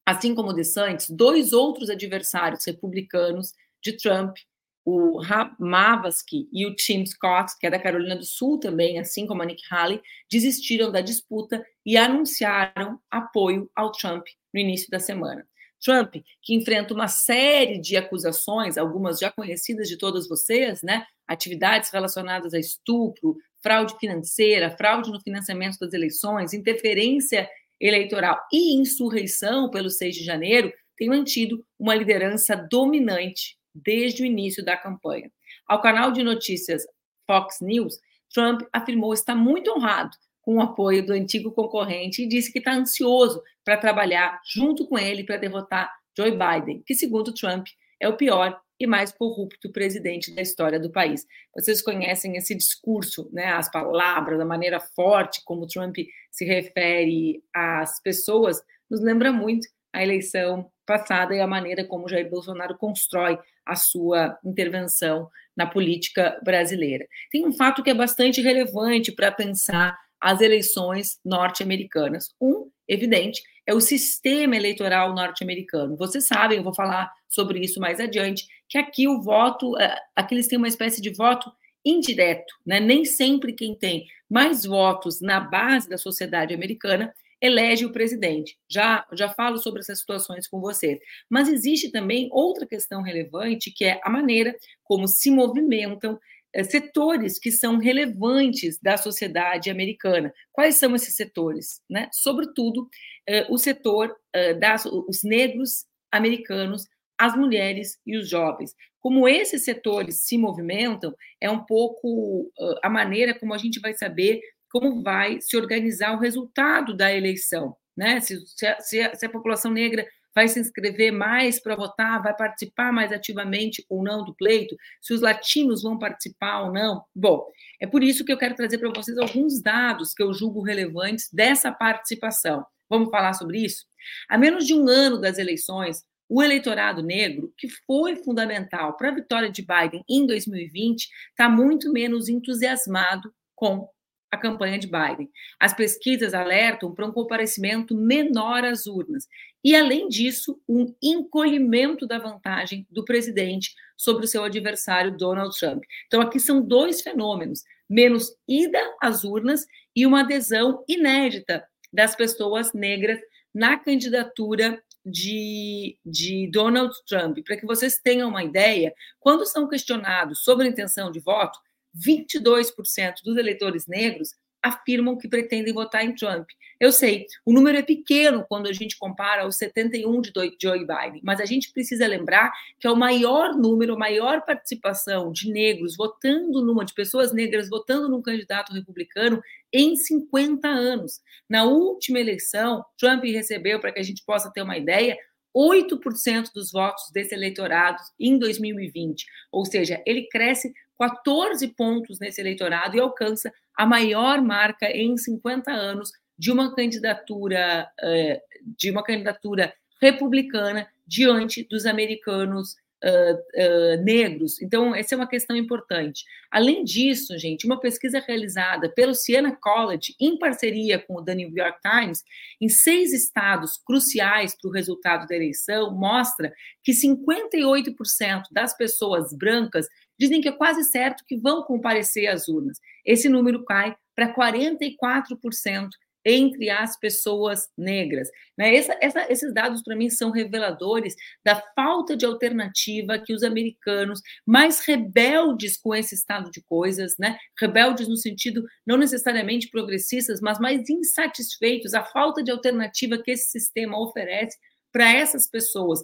Assim 0.06 0.34
como 0.34 0.52
DeSantis, 0.52 1.08
dois 1.10 1.52
outros 1.52 1.90
adversários 1.90 2.64
republicanos 2.64 3.52
de 3.82 3.96
Trump 3.96 4.36
o 4.84 5.20
Mavasky 5.58 6.48
e 6.52 6.66
o 6.66 6.74
Tim 6.74 7.04
Scott, 7.04 7.52
que 7.58 7.66
é 7.66 7.70
da 7.70 7.78
Carolina 7.78 8.16
do 8.16 8.24
Sul 8.24 8.58
também, 8.58 8.98
assim 8.98 9.26
como 9.26 9.42
a 9.42 9.46
Nick 9.46 9.62
Haley, 9.70 10.00
desistiram 10.30 10.90
da 10.90 11.00
disputa 11.00 11.64
e 11.84 11.96
anunciaram 11.96 12.98
apoio 13.10 13.70
ao 13.74 13.92
Trump 13.92 14.26
no 14.52 14.60
início 14.60 14.90
da 14.90 14.98
semana. 14.98 15.46
Trump, 15.82 16.16
que 16.42 16.54
enfrenta 16.54 16.92
uma 16.92 17.08
série 17.08 17.78
de 17.78 17.96
acusações, 17.96 18.76
algumas 18.76 19.18
já 19.18 19.30
conhecidas 19.30 19.88
de 19.88 19.96
todos 19.96 20.28
vocês, 20.28 20.82
né? 20.82 21.06
Atividades 21.26 21.90
relacionadas 21.90 22.52
a 22.52 22.58
estupro, 22.58 23.36
fraude 23.62 23.96
financeira, 23.98 24.76
fraude 24.76 25.10
no 25.10 25.20
financiamento 25.20 25.78
das 25.78 25.92
eleições, 25.92 26.52
interferência 26.52 27.48
eleitoral 27.80 28.38
e 28.52 28.74
insurreição 28.78 29.70
pelo 29.70 29.88
6 29.88 30.14
de 30.14 30.24
janeiro, 30.24 30.70
tem 30.96 31.08
mantido 31.08 31.64
uma 31.78 31.94
liderança 31.94 32.54
dominante 32.54 33.56
desde 33.74 34.22
o 34.22 34.26
início 34.26 34.64
da 34.64 34.76
campanha. 34.76 35.30
Ao 35.66 35.80
canal 35.80 36.12
de 36.12 36.22
notícias 36.22 36.84
Fox 37.26 37.58
News, 37.60 37.98
Trump 38.32 38.62
afirmou 38.72 39.12
estar 39.12 39.34
muito 39.34 39.70
honrado 39.72 40.16
com 40.42 40.56
o 40.56 40.62
apoio 40.62 41.04
do 41.04 41.12
antigo 41.12 41.52
concorrente 41.52 42.22
e 42.22 42.28
disse 42.28 42.52
que 42.52 42.58
está 42.58 42.72
ansioso 42.72 43.42
para 43.64 43.76
trabalhar 43.76 44.40
junto 44.52 44.86
com 44.86 44.98
ele 44.98 45.24
para 45.24 45.36
derrotar 45.36 45.92
Joe 46.16 46.30
Biden, 46.30 46.82
que, 46.84 46.94
segundo 46.94 47.32
Trump, 47.32 47.66
é 48.00 48.08
o 48.08 48.16
pior 48.16 48.60
e 48.78 48.86
mais 48.86 49.12
corrupto 49.12 49.70
presidente 49.70 50.34
da 50.34 50.40
história 50.40 50.80
do 50.80 50.90
país. 50.90 51.26
Vocês 51.54 51.82
conhecem 51.82 52.36
esse 52.36 52.54
discurso, 52.54 53.28
né, 53.30 53.52
as 53.52 53.70
palavras, 53.70 54.40
a 54.40 54.44
maneira 54.44 54.80
forte 54.80 55.42
como 55.44 55.66
Trump 55.66 55.96
se 56.30 56.44
refere 56.46 57.44
às 57.54 58.00
pessoas, 58.00 58.62
nos 58.90 59.02
lembra 59.02 59.30
muito 59.30 59.68
a 59.92 60.02
eleição 60.02 60.70
passada 60.86 61.34
e 61.34 61.40
a 61.40 61.46
maneira 61.46 61.84
como 61.84 62.08
Jair 62.08 62.28
Bolsonaro 62.30 62.76
constrói 62.78 63.38
a 63.70 63.76
sua 63.76 64.36
intervenção 64.44 65.28
na 65.56 65.66
política 65.66 66.40
brasileira. 66.42 67.06
Tem 67.30 67.46
um 67.46 67.52
fato 67.52 67.82
que 67.82 67.90
é 67.90 67.94
bastante 67.94 68.40
relevante 68.40 69.12
para 69.12 69.30
pensar 69.30 69.96
as 70.20 70.40
eleições 70.40 71.18
norte-americanas. 71.24 72.34
Um, 72.40 72.68
evidente, 72.88 73.42
é 73.66 73.72
o 73.72 73.80
sistema 73.80 74.56
eleitoral 74.56 75.14
norte-americano. 75.14 75.96
Vocês 75.96 76.26
sabem, 76.26 76.58
eu 76.58 76.64
vou 76.64 76.74
falar 76.74 77.12
sobre 77.28 77.60
isso 77.60 77.78
mais 77.78 78.00
adiante, 78.00 78.46
que 78.68 78.76
aqui 78.76 79.06
o 79.06 79.22
voto, 79.22 79.78
é, 79.78 79.96
aqui 80.16 80.34
eles 80.34 80.48
têm 80.48 80.58
uma 80.58 80.68
espécie 80.68 81.00
de 81.00 81.10
voto 81.10 81.50
indireto, 81.84 82.52
né? 82.66 82.80
Nem 82.80 83.04
sempre 83.04 83.52
quem 83.52 83.74
tem 83.74 84.04
mais 84.28 84.64
votos 84.64 85.20
na 85.20 85.40
base 85.40 85.88
da 85.88 85.96
sociedade 85.96 86.52
americana 86.52 87.14
elege 87.40 87.86
o 87.86 87.92
presidente. 87.92 88.58
Já, 88.68 89.06
já 89.12 89.28
falo 89.28 89.56
sobre 89.58 89.80
essas 89.80 90.00
situações 90.00 90.46
com 90.46 90.60
vocês. 90.60 90.98
Mas 91.28 91.48
existe 91.48 91.90
também 91.90 92.28
outra 92.30 92.66
questão 92.66 93.02
relevante, 93.02 93.70
que 93.70 93.84
é 93.84 94.00
a 94.04 94.10
maneira 94.10 94.54
como 94.84 95.08
se 95.08 95.30
movimentam 95.30 96.18
é, 96.52 96.64
setores 96.64 97.38
que 97.38 97.50
são 97.50 97.78
relevantes 97.78 98.78
da 98.80 98.96
sociedade 98.96 99.70
americana. 99.70 100.32
Quais 100.52 100.76
são 100.76 100.94
esses 100.94 101.14
setores? 101.14 101.80
Né? 101.88 102.08
Sobretudo, 102.12 102.88
é, 103.26 103.46
o 103.48 103.56
setor 103.56 104.14
é, 104.32 104.54
das 104.54 104.84
os 104.84 105.22
negros 105.22 105.86
americanos, 106.10 106.88
as 107.16 107.36
mulheres 107.36 107.98
e 108.04 108.16
os 108.16 108.28
jovens. 108.28 108.74
Como 108.98 109.28
esses 109.28 109.64
setores 109.64 110.26
se 110.26 110.36
movimentam, 110.36 111.14
é 111.40 111.48
um 111.48 111.64
pouco 111.64 112.50
a 112.82 112.90
maneira 112.90 113.38
como 113.38 113.54
a 113.54 113.58
gente 113.58 113.80
vai 113.80 113.94
saber 113.94 114.40
como 114.70 115.02
vai 115.02 115.40
se 115.40 115.56
organizar 115.56 116.14
o 116.14 116.20
resultado 116.20 116.96
da 116.96 117.12
eleição, 117.12 117.76
né? 117.96 118.20
Se, 118.20 118.40
se, 118.46 118.66
a, 118.66 118.80
se, 118.80 119.00
a, 119.00 119.12
a 119.12 119.28
população 119.28 119.70
negra 119.70 120.06
vai 120.34 120.48
se 120.48 120.60
inscrever 120.60 121.12
mais 121.12 121.60
para 121.60 121.74
votar, 121.74 122.22
vai 122.22 122.34
participar 122.36 122.92
mais 122.92 123.12
ativamente 123.12 123.84
ou 123.88 124.02
não 124.02 124.24
do 124.24 124.34
pleito, 124.34 124.76
se 125.00 125.12
os 125.12 125.20
latinos 125.20 125.82
vão 125.82 125.98
participar 125.98 126.62
ou 126.62 126.72
não. 126.72 127.04
Bom, 127.14 127.44
é 127.80 127.86
por 127.86 128.02
isso 128.02 128.24
que 128.24 128.32
eu 128.32 128.38
quero 128.38 128.54
trazer 128.54 128.78
para 128.78 128.92
vocês 128.94 129.18
alguns 129.18 129.60
dados 129.60 130.14
que 130.14 130.22
eu 130.22 130.32
julgo 130.32 130.62
relevantes 130.62 131.28
dessa 131.32 131.72
participação. 131.72 132.64
Vamos 132.88 133.10
falar 133.10 133.32
sobre 133.34 133.58
isso? 133.58 133.84
Há 134.28 134.38
menos 134.38 134.66
de 134.66 134.74
um 134.74 134.88
ano 134.88 135.20
das 135.20 135.38
eleições, 135.38 136.04
o 136.28 136.42
eleitorado 136.42 137.02
negro, 137.02 137.52
que 137.56 137.68
foi 137.86 138.16
fundamental 138.16 138.96
para 138.96 139.08
a 139.08 139.14
vitória 139.14 139.50
de 139.50 139.62
Biden 139.62 140.04
em 140.08 140.26
2020, 140.26 141.08
está 141.30 141.48
muito 141.48 141.92
menos 141.92 142.28
entusiasmado 142.28 143.32
com 143.54 143.88
a 144.30 144.36
campanha 144.36 144.78
de 144.78 144.86
Biden. 144.86 145.28
As 145.58 145.74
pesquisas 145.74 146.34
alertam 146.34 146.94
para 146.94 147.06
um 147.06 147.12
comparecimento 147.12 147.94
menor 147.94 148.64
às 148.64 148.86
urnas 148.86 149.26
e, 149.62 149.74
além 149.74 150.08
disso, 150.08 150.60
um 150.68 150.94
encolhimento 151.02 152.06
da 152.06 152.18
vantagem 152.18 152.86
do 152.90 153.04
presidente 153.04 153.74
sobre 153.96 154.24
o 154.24 154.28
seu 154.28 154.44
adversário 154.44 155.16
Donald 155.16 155.58
Trump. 155.58 155.82
Então, 156.06 156.20
aqui 156.20 156.38
são 156.38 156.62
dois 156.62 157.00
fenômenos: 157.02 157.62
menos 157.88 158.34
ida 158.48 158.80
às 159.00 159.24
urnas 159.24 159.66
e 159.94 160.06
uma 160.06 160.20
adesão 160.20 160.84
inédita 160.88 161.66
das 161.92 162.14
pessoas 162.14 162.72
negras 162.72 163.18
na 163.52 163.76
candidatura 163.76 164.80
de, 165.04 165.98
de 166.04 166.48
Donald 166.52 166.94
Trump. 167.06 167.38
Para 167.44 167.56
que 167.56 167.66
vocês 167.66 167.98
tenham 167.98 168.28
uma 168.28 168.44
ideia, 168.44 168.94
quando 169.18 169.44
são 169.44 169.68
questionados 169.68 170.44
sobre 170.44 170.66
a 170.66 170.70
intenção 170.70 171.10
de 171.10 171.18
voto, 171.18 171.58
22% 171.96 173.14
dos 173.24 173.36
eleitores 173.36 173.86
negros 173.86 174.30
afirmam 174.62 175.16
que 175.16 175.28
pretendem 175.28 175.72
votar 175.72 176.04
em 176.04 176.14
Trump. 176.14 176.48
Eu 176.78 176.92
sei, 176.92 177.26
o 177.44 177.52
número 177.52 177.78
é 177.78 177.82
pequeno 177.82 178.44
quando 178.48 178.66
a 178.66 178.72
gente 178.72 178.96
compara 178.98 179.46
os 179.46 179.56
71 179.56 180.20
de 180.20 180.32
Joe 180.60 180.78
Biden, 180.80 181.20
mas 181.22 181.40
a 181.40 181.44
gente 181.44 181.72
precisa 181.72 182.06
lembrar 182.06 182.52
que 182.78 182.86
é 182.86 182.90
o 182.90 182.96
maior 182.96 183.54
número, 183.54 183.94
a 183.94 183.98
maior 183.98 184.44
participação 184.44 185.32
de 185.32 185.50
negros 185.50 185.96
votando 185.96 186.64
numa, 186.64 186.84
de 186.84 186.94
pessoas 186.94 187.32
negras 187.32 187.68
votando 187.68 188.08
num 188.08 188.22
candidato 188.22 188.72
republicano 188.72 189.42
em 189.72 189.96
50 189.96 190.68
anos. 190.68 191.20
Na 191.48 191.64
última 191.64 192.18
eleição, 192.18 192.84
Trump 192.98 193.24
recebeu, 193.24 193.80
para 193.80 193.92
que 193.92 194.00
a 194.00 194.04
gente 194.04 194.24
possa 194.24 194.50
ter 194.50 194.62
uma 194.62 194.78
ideia, 194.78 195.18
8% 195.54 196.50
dos 196.54 196.70
votos 196.70 197.10
desse 197.12 197.34
eleitorado 197.34 197.98
em 198.18 198.38
2020, 198.38 199.26
ou 199.50 199.64
seja, 199.64 200.00
ele 200.06 200.28
cresce 200.28 200.72
14 201.00 201.66
pontos 201.68 202.20
nesse 202.20 202.42
eleitorado 202.42 202.94
e 202.94 203.00
alcança 203.00 203.50
a 203.74 203.86
maior 203.86 204.42
marca 204.42 204.86
em 204.90 205.16
50 205.16 205.72
anos 205.72 206.12
de 206.38 206.52
uma 206.52 206.74
candidatura 206.74 207.90
eh, 208.02 208.42
de 208.76 208.90
uma 208.90 209.02
candidatura 209.02 209.72
republicana 209.98 210.86
diante 211.06 211.66
dos 211.68 211.86
americanos 211.86 212.76
uh, 213.04 213.34
uh, 213.34 214.02
negros. 214.02 214.60
Então, 214.60 214.94
essa 214.94 215.14
é 215.14 215.16
uma 215.16 215.26
questão 215.26 215.56
importante. 215.56 216.24
Além 216.50 216.84
disso, 216.84 217.36
gente, 217.38 217.66
uma 217.66 217.80
pesquisa 217.80 218.20
realizada 218.20 218.88
pelo 218.88 219.14
Siena 219.14 219.56
College, 219.56 220.14
em 220.20 220.38
parceria 220.38 220.98
com 220.98 221.16
o 221.16 221.24
The 221.24 221.34
New 221.34 221.56
York 221.56 221.78
Times, 221.80 222.22
em 222.60 222.68
seis 222.68 223.12
estados 223.12 223.78
cruciais 223.84 224.56
para 224.56 224.68
o 224.68 224.72
resultado 224.72 225.26
da 225.26 225.34
eleição, 225.34 225.90
mostra 225.92 226.52
que 226.82 226.92
58% 226.92 228.44
das 228.52 228.76
pessoas 228.76 229.32
brancas 229.36 229.86
dizem 230.20 230.42
que 230.42 230.48
é 230.48 230.52
quase 230.52 230.84
certo 230.84 231.24
que 231.26 231.38
vão 231.38 231.62
comparecer 231.62 232.26
às 232.26 232.46
urnas. 232.46 232.78
Esse 233.06 233.26
número 233.26 233.64
cai 233.64 233.96
para 234.14 234.34
44% 234.34 235.88
entre 236.22 236.68
as 236.68 236.98
pessoas 236.98 237.70
negras. 237.78 238.28
Né? 238.56 238.74
Essa, 238.76 238.98
essa, 239.00 239.32
esses 239.32 239.54
dados, 239.54 239.82
para 239.82 239.96
mim, 239.96 240.10
são 240.10 240.30
reveladores 240.30 241.14
da 241.42 241.56
falta 241.74 242.14
de 242.14 242.26
alternativa 242.26 243.18
que 243.18 243.32
os 243.32 243.42
americanos, 243.42 244.20
mais 244.46 244.80
rebeldes 244.80 245.78
com 245.78 245.94
esse 245.94 246.14
estado 246.14 246.50
de 246.50 246.62
coisas, 246.64 247.14
né? 247.18 247.38
rebeldes 247.58 248.06
no 248.06 248.18
sentido 248.18 248.62
não 248.86 248.98
necessariamente 248.98 249.70
progressistas, 249.70 250.42
mas 250.42 250.58
mais 250.58 250.90
insatisfeitos, 250.90 251.94
a 251.94 252.04
falta 252.04 252.42
de 252.42 252.50
alternativa 252.50 253.16
que 253.22 253.30
esse 253.30 253.48
sistema 253.50 253.98
oferece 253.98 254.58
para 254.92 255.10
essas 255.10 255.48
pessoas. 255.48 256.00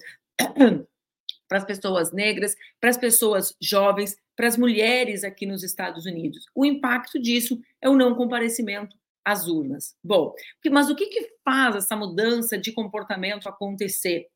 Para 1.49 1.59
as 1.59 1.65
pessoas 1.65 2.13
negras, 2.13 2.57
para 2.81 2.91
as 2.91 2.97
pessoas 2.97 3.55
jovens, 3.61 4.17
para 4.35 4.49
as 4.49 4.57
mulheres 4.57 5.25
aqui 5.25 5.47
nos 5.47 5.63
Estados 5.63 6.07
Unidos. 6.07 6.45
O 6.55 6.65
impacto 6.65 7.21
disso 7.21 7.61
é 7.81 7.89
o 7.89 7.97
não 7.97 8.15
comparecimento 8.15 8.97
as 9.25 9.49
urnas. 9.49 9.97
Bom, 10.05 10.33
mas 10.71 10.89
o 10.89 10.95
que, 10.95 11.07
que 11.07 11.33
faz 11.45 11.75
essa 11.75 11.97
mudança 11.97 12.57
de 12.57 12.71
comportamento 12.71 13.49
acontecer? 13.49 14.29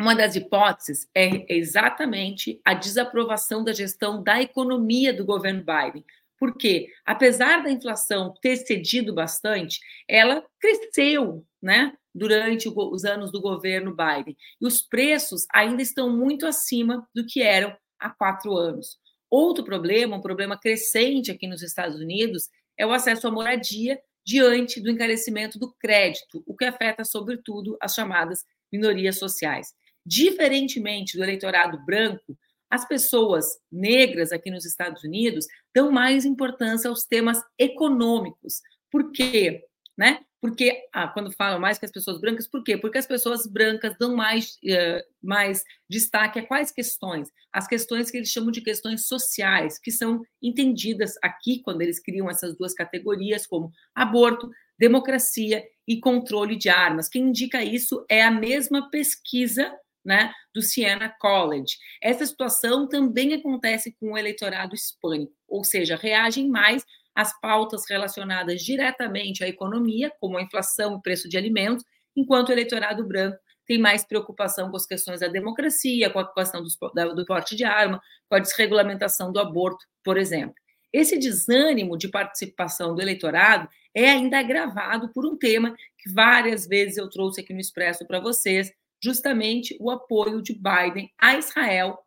Uma 0.00 0.14
das 0.14 0.34
hipóteses 0.34 1.08
é 1.14 1.54
exatamente 1.54 2.60
a 2.64 2.74
desaprovação 2.74 3.62
da 3.62 3.72
gestão 3.72 4.22
da 4.22 4.40
economia 4.40 5.12
do 5.12 5.24
governo 5.24 5.62
Biden. 5.62 6.04
Porque, 6.44 6.88
apesar 7.06 7.62
da 7.62 7.70
inflação 7.70 8.34
ter 8.42 8.56
cedido 8.56 9.14
bastante, 9.14 9.80
ela 10.06 10.44
cresceu 10.60 11.42
né, 11.62 11.94
durante 12.14 12.68
os 12.68 13.02
anos 13.06 13.32
do 13.32 13.40
governo 13.40 13.96
Biden. 13.96 14.36
E 14.60 14.66
os 14.66 14.82
preços 14.82 15.46
ainda 15.50 15.80
estão 15.80 16.14
muito 16.14 16.46
acima 16.46 17.08
do 17.14 17.24
que 17.24 17.40
eram 17.40 17.74
há 17.98 18.10
quatro 18.10 18.58
anos. 18.58 18.98
Outro 19.30 19.64
problema, 19.64 20.18
um 20.18 20.20
problema 20.20 20.60
crescente 20.60 21.30
aqui 21.30 21.46
nos 21.46 21.62
Estados 21.62 21.98
Unidos, 21.98 22.50
é 22.76 22.84
o 22.84 22.92
acesso 22.92 23.26
à 23.26 23.30
moradia 23.30 23.98
diante 24.22 24.82
do 24.82 24.90
encarecimento 24.90 25.58
do 25.58 25.72
crédito, 25.72 26.44
o 26.46 26.54
que 26.54 26.66
afeta, 26.66 27.06
sobretudo, 27.06 27.74
as 27.80 27.94
chamadas 27.94 28.44
minorias 28.70 29.18
sociais. 29.18 29.68
Diferentemente 30.04 31.16
do 31.16 31.24
eleitorado 31.24 31.82
branco, 31.86 32.36
as 32.74 32.84
pessoas 32.84 33.46
negras 33.70 34.32
aqui 34.32 34.50
nos 34.50 34.64
Estados 34.64 35.04
Unidos 35.04 35.46
dão 35.72 35.92
mais 35.92 36.24
importância 36.24 36.90
aos 36.90 37.04
temas 37.04 37.40
econômicos. 37.56 38.60
Por 38.90 39.12
quê? 39.12 39.62
Né? 39.96 40.18
Porque, 40.40 40.82
ah, 40.92 41.06
quando 41.06 41.30
falam 41.30 41.60
mais 41.60 41.78
que 41.78 41.84
as 41.84 41.92
pessoas 41.92 42.20
brancas, 42.20 42.48
por 42.48 42.64
quê? 42.64 42.76
Porque 42.76 42.98
as 42.98 43.06
pessoas 43.06 43.46
brancas 43.46 43.96
dão 43.96 44.16
mais, 44.16 44.56
uh, 44.64 45.00
mais 45.22 45.62
destaque 45.88 46.40
a 46.40 46.44
quais 46.44 46.72
questões? 46.72 47.30
As 47.52 47.68
questões 47.68 48.10
que 48.10 48.16
eles 48.16 48.28
chamam 48.28 48.50
de 48.50 48.60
questões 48.60 49.06
sociais, 49.06 49.78
que 49.78 49.92
são 49.92 50.20
entendidas 50.42 51.14
aqui, 51.22 51.62
quando 51.62 51.80
eles 51.80 52.00
criam 52.00 52.28
essas 52.28 52.56
duas 52.56 52.74
categorias, 52.74 53.46
como 53.46 53.70
aborto, 53.94 54.50
democracia 54.76 55.64
e 55.86 56.00
controle 56.00 56.56
de 56.56 56.68
armas. 56.68 57.08
Quem 57.08 57.28
indica 57.28 57.62
isso 57.62 58.04
é 58.10 58.20
a 58.20 58.32
mesma 58.32 58.90
pesquisa 58.90 59.72
né, 60.04 60.32
do 60.54 60.60
Siena 60.60 61.14
College. 61.18 61.76
Essa 62.02 62.26
situação 62.26 62.88
também 62.88 63.34
acontece 63.34 63.94
com 63.98 64.12
o 64.12 64.18
eleitorado 64.18 64.74
hispânico, 64.74 65.32
ou 65.48 65.64
seja, 65.64 65.96
reagem 65.96 66.48
mais 66.48 66.84
as 67.14 67.38
pautas 67.40 67.84
relacionadas 67.88 68.60
diretamente 68.62 69.44
à 69.44 69.48
economia, 69.48 70.12
como 70.20 70.36
a 70.36 70.42
inflação 70.42 70.96
e 70.96 71.02
preço 71.02 71.28
de 71.28 71.36
alimentos, 71.36 71.84
enquanto 72.16 72.48
o 72.48 72.52
eleitorado 72.52 73.06
branco 73.06 73.38
tem 73.66 73.78
mais 73.78 74.04
preocupação 74.04 74.70
com 74.70 74.76
as 74.76 74.86
questões 74.86 75.20
da 75.20 75.28
democracia, 75.28 76.10
com 76.10 76.18
a 76.18 76.34
questão 76.34 76.62
do, 76.62 77.14
do 77.14 77.24
porte 77.24 77.56
de 77.56 77.64
arma, 77.64 78.00
com 78.28 78.34
a 78.34 78.38
desregulamentação 78.38 79.32
do 79.32 79.40
aborto, 79.40 79.84
por 80.02 80.18
exemplo. 80.18 80.54
Esse 80.92 81.18
desânimo 81.18 81.96
de 81.96 82.08
participação 82.08 82.94
do 82.94 83.00
eleitorado 83.00 83.68
é 83.94 84.10
ainda 84.10 84.38
agravado 84.38 85.10
por 85.12 85.24
um 85.26 85.36
tema 85.36 85.74
que 85.98 86.12
várias 86.12 86.66
vezes 86.66 86.96
eu 86.96 87.08
trouxe 87.08 87.40
aqui 87.40 87.52
no 87.52 87.60
Expresso 87.60 88.06
para 88.06 88.20
vocês, 88.20 88.70
justamente 89.04 89.76
o 89.78 89.90
apoio 89.90 90.40
de 90.40 90.54
Biden 90.54 91.12
a 91.18 91.36
Israel 91.36 91.98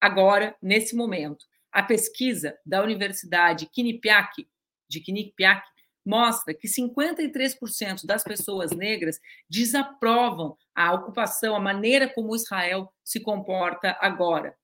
agora, 0.00 0.54
nesse 0.62 0.94
momento. 0.94 1.44
A 1.72 1.82
pesquisa 1.82 2.56
da 2.64 2.82
Universidade 2.82 3.66
Quinnipiac, 3.66 4.48
de 4.88 5.00
Quinnipiac 5.00 5.66
mostra 6.04 6.54
que 6.54 6.68
53% 6.68 8.06
das 8.06 8.22
pessoas 8.22 8.70
negras 8.70 9.18
desaprovam 9.50 10.56
a 10.72 10.94
ocupação, 10.94 11.56
a 11.56 11.60
maneira 11.60 12.08
como 12.08 12.36
Israel 12.36 12.92
se 13.02 13.18
comporta 13.18 13.96
agora. 14.00 14.56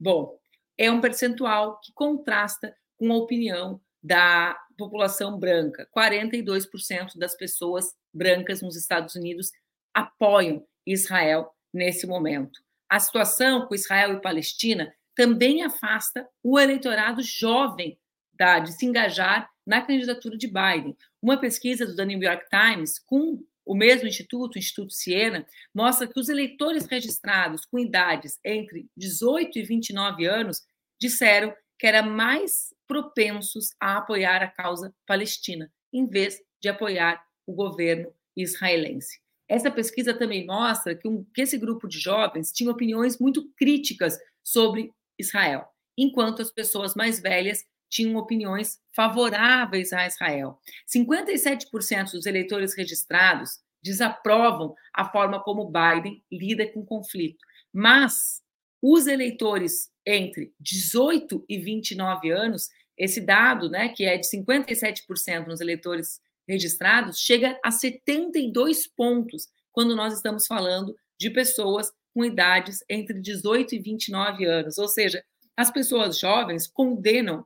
Bom, 0.00 0.38
é 0.78 0.90
um 0.90 1.02
percentual 1.02 1.78
que 1.80 1.92
contrasta 1.92 2.74
com 2.96 3.12
a 3.12 3.16
opinião 3.16 3.78
da 4.02 4.58
população 4.78 5.38
branca. 5.38 5.86
42% 5.94 7.18
das 7.18 7.36
pessoas 7.36 7.94
brancas 8.12 8.62
nos 8.62 8.74
Estados 8.74 9.14
Unidos 9.14 9.50
apoiam 9.92 10.66
Israel 10.86 11.50
nesse 11.72 12.06
momento. 12.06 12.60
A 12.88 13.00
situação 13.00 13.66
com 13.66 13.74
Israel 13.74 14.14
e 14.14 14.20
Palestina 14.20 14.94
também 15.14 15.62
afasta 15.62 16.28
o 16.42 16.58
eleitorado 16.58 17.22
jovem 17.22 17.98
da, 18.32 18.58
de 18.58 18.72
se 18.72 18.86
engajar 18.86 19.50
na 19.66 19.82
candidatura 19.82 20.36
de 20.36 20.46
Biden. 20.46 20.96
Uma 21.20 21.38
pesquisa 21.38 21.86
do 21.86 21.96
The 21.96 22.04
New 22.04 22.22
York 22.22 22.44
Times, 22.48 22.98
com 22.98 23.42
o 23.64 23.74
mesmo 23.74 24.06
instituto, 24.06 24.54
o 24.54 24.58
Instituto 24.58 24.92
Siena, 24.92 25.44
mostra 25.74 26.06
que 26.06 26.20
os 26.20 26.28
eleitores 26.28 26.86
registrados 26.86 27.64
com 27.64 27.78
idades 27.78 28.38
entre 28.44 28.88
18 28.96 29.58
e 29.58 29.62
29 29.62 30.26
anos 30.26 30.62
disseram 31.00 31.52
que 31.78 31.86
eram 31.86 32.08
mais 32.08 32.72
propensos 32.86 33.70
a 33.80 33.98
apoiar 33.98 34.42
a 34.42 34.50
causa 34.50 34.94
palestina, 35.04 35.70
em 35.92 36.06
vez 36.06 36.40
de 36.60 36.68
apoiar 36.68 37.22
o 37.44 37.52
governo 37.52 38.12
israelense. 38.36 39.20
Essa 39.48 39.70
pesquisa 39.70 40.12
também 40.12 40.46
mostra 40.46 40.94
que, 40.94 41.06
um, 41.06 41.24
que 41.34 41.42
esse 41.42 41.56
grupo 41.56 41.86
de 41.86 41.98
jovens 41.98 42.52
tinha 42.52 42.70
opiniões 42.70 43.18
muito 43.18 43.48
críticas 43.56 44.18
sobre 44.42 44.92
Israel, 45.18 45.66
enquanto 45.96 46.42
as 46.42 46.50
pessoas 46.50 46.94
mais 46.94 47.20
velhas 47.20 47.64
tinham 47.88 48.16
opiniões 48.16 48.78
favoráveis 48.94 49.92
a 49.92 50.06
Israel. 50.06 50.58
57% 50.92 52.12
dos 52.12 52.26
eleitores 52.26 52.74
registrados 52.76 53.60
desaprovam 53.82 54.74
a 54.92 55.04
forma 55.10 55.40
como 55.40 55.70
Biden 55.70 56.22
lida 56.30 56.66
com 56.72 56.80
o 56.80 56.86
conflito, 56.86 57.38
mas 57.72 58.42
os 58.82 59.06
eleitores 59.06 59.90
entre 60.04 60.52
18 60.60 61.44
e 61.48 61.58
29 61.58 62.30
anos, 62.30 62.68
esse 62.96 63.20
dado, 63.20 63.68
né, 63.68 63.88
que 63.88 64.04
é 64.04 64.16
de 64.16 64.26
57% 64.26 65.46
nos 65.46 65.60
eleitores 65.60 66.20
registrados, 66.48 67.18
chega 67.18 67.58
a 67.64 67.70
72 67.70 68.86
pontos 68.86 69.48
quando 69.72 69.94
nós 69.96 70.14
estamos 70.14 70.46
falando 70.46 70.96
de 71.18 71.30
pessoas 71.30 71.92
com 72.14 72.24
idades 72.24 72.84
entre 72.88 73.20
18 73.20 73.74
e 73.74 73.78
29 73.78 74.44
anos. 74.44 74.78
Ou 74.78 74.88
seja, 74.88 75.22
as 75.56 75.70
pessoas 75.70 76.18
jovens 76.18 76.66
condenam 76.66 77.44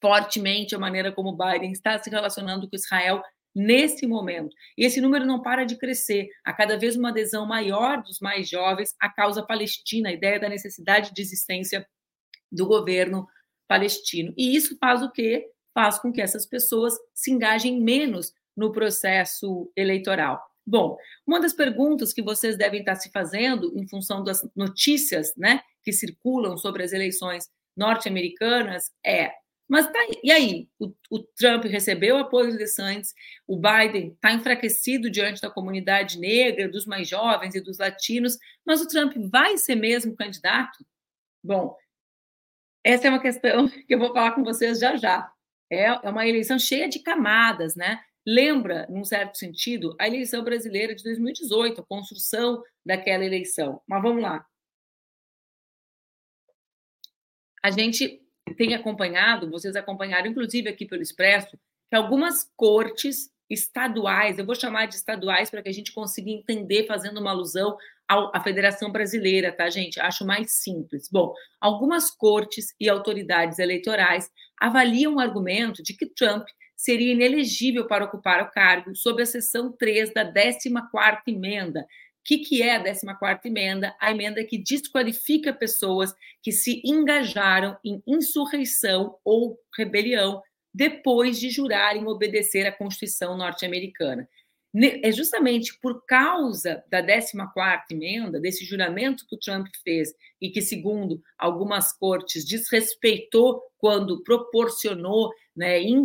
fortemente 0.00 0.74
a 0.74 0.78
maneira 0.78 1.12
como 1.12 1.36
Biden 1.36 1.72
está 1.72 1.98
se 1.98 2.08
relacionando 2.08 2.68
com 2.68 2.76
Israel 2.76 3.22
nesse 3.54 4.06
momento. 4.06 4.54
E 4.76 4.84
esse 4.84 5.00
número 5.00 5.26
não 5.26 5.42
para 5.42 5.64
de 5.64 5.76
crescer. 5.76 6.28
Há 6.44 6.52
cada 6.52 6.78
vez 6.78 6.96
uma 6.96 7.08
adesão 7.08 7.46
maior 7.46 8.02
dos 8.02 8.20
mais 8.20 8.48
jovens 8.48 8.94
à 9.00 9.08
causa 9.08 9.42
palestina, 9.42 10.08
a 10.08 10.12
ideia 10.12 10.38
da 10.38 10.48
necessidade 10.48 11.12
de 11.12 11.20
existência 11.20 11.86
do 12.50 12.66
governo 12.66 13.26
palestino. 13.66 14.32
E 14.36 14.54
isso 14.54 14.76
faz 14.78 15.02
o 15.02 15.10
quê? 15.10 15.46
Faz 15.74 15.98
com 15.98 16.12
que 16.12 16.20
essas 16.20 16.46
pessoas 16.46 16.94
se 17.14 17.30
engajem 17.30 17.80
menos 17.80 18.32
no 18.56 18.72
processo 18.72 19.70
eleitoral. 19.76 20.42
Bom, 20.66 20.98
uma 21.26 21.40
das 21.40 21.52
perguntas 21.52 22.12
que 22.12 22.20
vocês 22.20 22.56
devem 22.56 22.80
estar 22.80 22.96
se 22.96 23.10
fazendo 23.10 23.72
em 23.78 23.88
função 23.88 24.22
das 24.22 24.46
notícias 24.54 25.34
né, 25.36 25.62
que 25.82 25.92
circulam 25.92 26.58
sobre 26.58 26.82
as 26.82 26.92
eleições 26.92 27.48
norte-americanas 27.76 28.90
é: 29.04 29.32
mas 29.68 29.86
tá, 29.86 29.98
e 30.22 30.32
aí? 30.32 30.68
O, 30.78 30.92
o 31.10 31.18
Trump 31.18 31.64
recebeu 31.64 32.16
apoio 32.16 32.48
dos 32.48 32.56
DeSantis, 32.56 33.14
o 33.46 33.56
Biden 33.56 34.12
está 34.14 34.32
enfraquecido 34.32 35.10
diante 35.10 35.42
da 35.42 35.50
comunidade 35.50 36.18
negra, 36.18 36.68
dos 36.68 36.86
mais 36.86 37.06
jovens 37.06 37.54
e 37.54 37.60
dos 37.60 37.78
latinos, 37.78 38.38
mas 38.64 38.80
o 38.80 38.88
Trump 38.88 39.14
vai 39.30 39.58
ser 39.58 39.74
mesmo 39.74 40.16
candidato? 40.16 40.84
Bom, 41.44 41.76
essa 42.82 43.06
é 43.06 43.10
uma 43.10 43.20
questão 43.20 43.68
que 43.86 43.94
eu 43.94 43.98
vou 43.98 44.12
falar 44.12 44.32
com 44.32 44.42
vocês 44.42 44.78
já 44.78 44.96
já. 44.96 45.30
É, 45.70 45.84
é 45.84 46.10
uma 46.10 46.26
eleição 46.26 46.58
cheia 46.58 46.88
de 46.88 47.00
camadas, 47.00 47.74
né? 47.76 48.00
lembra, 48.28 48.86
num 48.90 49.04
certo 49.04 49.38
sentido, 49.38 49.96
a 49.98 50.06
eleição 50.06 50.44
brasileira 50.44 50.94
de 50.94 51.02
2018, 51.02 51.80
a 51.80 51.86
construção 51.86 52.62
daquela 52.84 53.24
eleição. 53.24 53.80
Mas 53.86 54.02
vamos 54.02 54.22
lá. 54.22 54.44
A 57.62 57.70
gente 57.70 58.20
tem 58.58 58.74
acompanhado, 58.74 59.50
vocês 59.50 59.74
acompanharam, 59.74 60.26
inclusive 60.26 60.68
aqui 60.68 60.84
pelo 60.84 61.00
Expresso, 61.00 61.58
que 61.88 61.96
algumas 61.96 62.44
cortes 62.54 63.30
estaduais, 63.48 64.38
eu 64.38 64.44
vou 64.44 64.54
chamar 64.54 64.84
de 64.84 64.96
estaduais 64.96 65.48
para 65.50 65.62
que 65.62 65.70
a 65.70 65.72
gente 65.72 65.94
consiga 65.94 66.30
entender, 66.30 66.86
fazendo 66.86 67.20
uma 67.20 67.30
alusão 67.30 67.78
à 68.08 68.40
Federação 68.42 68.90
Brasileira, 68.90 69.52
tá, 69.52 69.68
gente? 69.68 70.00
Acho 70.00 70.24
mais 70.24 70.52
simples. 70.52 71.08
Bom, 71.12 71.34
algumas 71.60 72.10
cortes 72.10 72.74
e 72.80 72.88
autoridades 72.88 73.58
eleitorais 73.58 74.30
avaliam 74.58 75.16
o 75.16 75.20
argumento 75.20 75.82
de 75.82 75.94
que 75.94 76.06
Trump 76.06 76.46
seria 76.74 77.12
inelegível 77.12 77.86
para 77.86 78.04
ocupar 78.04 78.42
o 78.42 78.50
cargo 78.50 78.94
sob 78.96 79.22
a 79.22 79.26
seção 79.26 79.72
3 79.72 80.14
da 80.14 80.24
14ª 80.24 81.20
emenda. 81.26 81.80
O 81.80 81.84
que, 82.24 82.38
que 82.38 82.62
é 82.62 82.76
a 82.76 82.82
14ª 82.82 83.40
emenda? 83.44 83.94
A 84.00 84.10
emenda 84.10 84.44
que 84.44 84.58
desqualifica 84.58 85.52
pessoas 85.52 86.14
que 86.42 86.52
se 86.52 86.80
engajaram 86.84 87.76
em 87.84 88.02
insurreição 88.06 89.16
ou 89.24 89.58
rebelião 89.76 90.40
depois 90.72 91.40
de 91.40 91.50
jurarem 91.50 92.06
obedecer 92.06 92.66
à 92.66 92.72
Constituição 92.72 93.36
norte-americana. 93.36 94.28
É 95.02 95.10
justamente 95.10 95.78
por 95.80 96.04
causa 96.04 96.84
da 96.88 97.02
14ª 97.02 97.82
emenda, 97.90 98.38
desse 98.38 98.64
juramento 98.64 99.26
que 99.26 99.34
o 99.34 99.38
Trump 99.38 99.66
fez 99.82 100.14
e 100.40 100.50
que, 100.50 100.62
segundo 100.62 101.20
algumas 101.36 101.92
cortes, 101.92 102.44
desrespeitou 102.44 103.62
quando 103.78 104.22
proporcionou, 104.22 105.30
né, 105.56 105.80
in, 105.82 106.04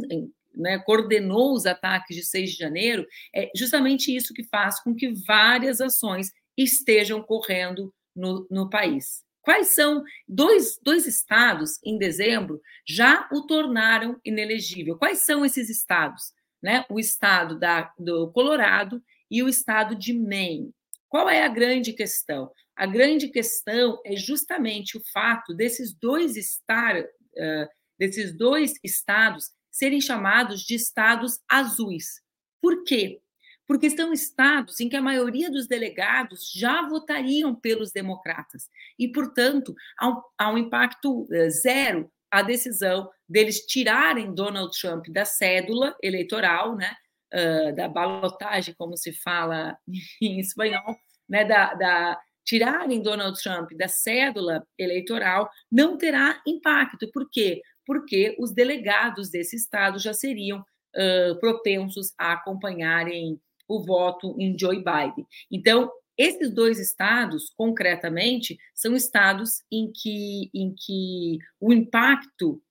né, 0.55 0.79
coordenou 0.79 1.53
os 1.53 1.65
ataques 1.65 2.15
de 2.15 2.25
6 2.25 2.51
de 2.51 2.57
janeiro, 2.57 3.05
é 3.35 3.51
justamente 3.55 4.15
isso 4.15 4.33
que 4.33 4.43
faz 4.43 4.81
com 4.81 4.95
que 4.95 5.13
várias 5.27 5.81
ações 5.81 6.31
estejam 6.57 7.21
correndo 7.21 7.93
no, 8.15 8.47
no 8.49 8.69
país. 8.69 9.23
Quais 9.41 9.75
são 9.75 10.03
dois, 10.27 10.79
dois 10.81 11.05
estados 11.05 11.77
em 11.83 11.97
dezembro 11.97 12.61
já 12.87 13.27
o 13.31 13.45
tornaram 13.45 14.19
inelegível? 14.23 14.97
Quais 14.97 15.19
são 15.25 15.43
esses 15.43 15.69
estados? 15.69 16.31
Né? 16.63 16.85
O 16.89 16.99
estado 16.99 17.59
da, 17.59 17.91
do 17.99 18.31
Colorado 18.31 19.03
e 19.29 19.43
o 19.43 19.49
estado 19.49 19.95
de 19.95 20.13
Maine. 20.13 20.71
Qual 21.09 21.29
é 21.29 21.43
a 21.43 21.49
grande 21.49 21.91
questão? 21.91 22.49
A 22.75 22.85
grande 22.85 23.27
questão 23.27 23.99
é 24.05 24.15
justamente 24.15 24.97
o 24.97 25.01
fato 25.11 25.53
desses 25.53 25.93
dois 25.93 26.37
estar, 26.37 26.99
uh, 26.99 27.67
desses 27.99 28.35
dois 28.35 28.73
estados 28.83 29.51
serem 29.69 29.99
chamados 29.99 30.61
de 30.61 30.75
estados 30.75 31.39
azuis. 31.49 32.21
Por 32.61 32.83
quê? 32.83 33.21
porque 33.67 33.89
são 33.89 34.11
estados 34.11 34.79
em 34.79 34.89
que 34.89 34.95
a 34.95 35.01
maioria 35.01 35.49
dos 35.49 35.67
delegados 35.67 36.51
já 36.53 36.87
votariam 36.87 37.55
pelos 37.55 37.91
democratas. 37.91 38.69
E, 38.99 39.07
portanto, 39.07 39.73
há 39.97 40.09
um, 40.09 40.21
há 40.37 40.51
um 40.51 40.57
impacto 40.57 41.27
zero 41.49 42.11
a 42.33 42.41
decisão 42.41 43.11
deles 43.29 43.59
tirarem 43.67 44.33
Donald 44.33 44.75
Trump 44.75 45.05
da 45.09 45.23
cédula 45.23 45.95
eleitoral, 46.01 46.75
né, 46.75 46.91
uh, 47.31 47.75
da 47.75 47.87
balotagem, 47.87 48.73
como 48.75 48.97
se 48.97 49.13
fala 49.13 49.77
em 50.19 50.39
espanhol, 50.39 50.97
né, 51.29 51.45
da, 51.45 51.75
da 51.75 52.19
tirarem 52.43 53.03
Donald 53.03 53.39
Trump 53.39 53.69
da 53.77 53.87
cédula 53.87 54.65
eleitoral, 54.79 55.47
não 55.71 55.95
terá 55.95 56.41
impacto. 56.47 57.07
Por 57.11 57.29
quê? 57.31 57.61
Porque 57.85 58.35
os 58.39 58.51
delegados 58.51 59.29
desse 59.29 59.55
estado 59.55 59.99
já 59.99 60.11
seriam 60.11 60.59
uh, 60.59 61.39
propensos 61.39 62.15
a 62.17 62.33
acompanharem 62.33 63.39
o 63.67 63.85
voto 63.85 64.35
em 64.39 64.57
Joe 64.57 64.77
Biden. 64.77 65.25
Então, 65.51 65.91
esses 66.17 66.51
dois 66.51 66.79
estados, 66.79 67.51
concretamente, 67.55 68.57
são 68.73 68.95
estados 68.95 69.63
em 69.71 69.91
que, 69.91 70.49
em 70.53 70.73
que 70.75 71.39
o 71.59 71.73
impacto 71.73 72.61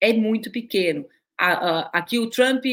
é 0.00 0.12
muito 0.12 0.50
pequeno. 0.50 1.06
Aqui 1.36 2.18
o 2.18 2.30
Trump, 2.30 2.64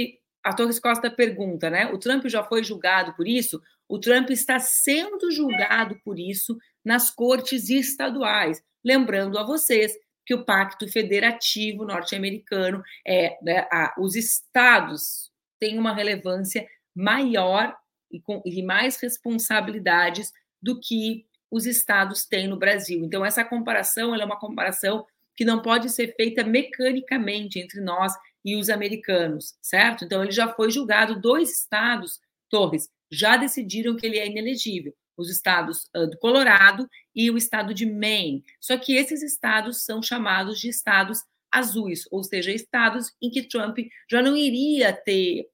a 0.44 0.54
Torres 0.54 0.80
Costa 0.80 1.10
pergunta, 1.10 1.70
né? 1.70 1.92
O 1.92 1.98
Trump 1.98 2.26
já 2.28 2.44
foi 2.44 2.64
julgado 2.64 3.14
por 3.16 3.28
isso? 3.28 3.62
O 3.88 4.00
Trump 4.00 4.30
está 4.30 4.60
sendo 4.60 5.32
julgado 5.32 6.00
por 6.04 6.20
isso 6.20 6.58
nas 6.84 7.10
cortes 7.10 7.70
estaduais. 7.70 8.62
Lembrando 8.84 9.38
a 9.38 9.44
vocês 9.44 9.94
que 10.26 10.34
o 10.34 10.44
Pacto 10.44 10.88
Federativo 10.90 11.86
norte-americano 11.86 12.84
é 13.06 13.38
né, 13.42 13.66
a, 13.72 13.96
os 13.98 14.16
estados 14.16 15.32
têm 15.58 15.80
uma 15.80 15.94
relevância 15.94 16.68
maior 16.94 17.76
e, 18.12 18.20
com, 18.20 18.42
e 18.46 18.62
mais 18.64 18.98
responsabilidades 18.98 20.32
do 20.62 20.80
que 20.80 21.26
os 21.50 21.66
estados 21.66 22.26
têm 22.26 22.48
no 22.48 22.58
Brasil. 22.58 23.04
Então, 23.04 23.26
essa 23.26 23.44
comparação 23.44 24.14
é 24.16 24.24
uma 24.24 24.40
comparação 24.40 25.06
que 25.36 25.46
não 25.46 25.62
pode 25.62 25.90
ser 25.90 26.16
feita 26.16 26.44
mecanicamente 26.44 27.60
entre 27.60 27.80
nós 27.80 28.14
e 28.44 28.56
os 28.56 28.70
americanos, 28.70 29.56
certo? 29.62 30.04
Então, 30.04 30.24
ele 30.24 30.32
já 30.32 30.54
foi 30.54 30.72
julgado, 30.72 31.20
dois 31.20 31.52
estados, 31.52 32.20
Torres, 32.50 32.90
já 33.12 33.38
decidiram 33.38 33.96
que 33.96 34.06
ele 34.06 34.18
é 34.18 34.28
inelegível, 34.28 34.94
os 35.16 35.30
estados 35.30 35.90
uh, 35.96 36.08
do 36.08 36.18
Colorado 36.18 36.88
e 37.16 37.30
o 37.30 37.38
estado 37.38 37.74
de 37.74 37.86
Maine. 37.86 38.44
Só 38.60 38.78
que 38.78 38.96
esses 38.96 39.22
estados 39.22 39.84
são 39.84 40.02
chamados 40.02 40.60
de 40.60 40.70
estados 40.70 41.20
azuis, 41.52 42.04
ou 42.12 42.24
seja, 42.24 42.52
estados 42.52 43.14
em 43.22 43.30
que 43.30 43.44
Trump 43.44 43.78
já 44.10 44.22
não 44.22 44.36
iria 44.36 44.94
ter 44.94 45.48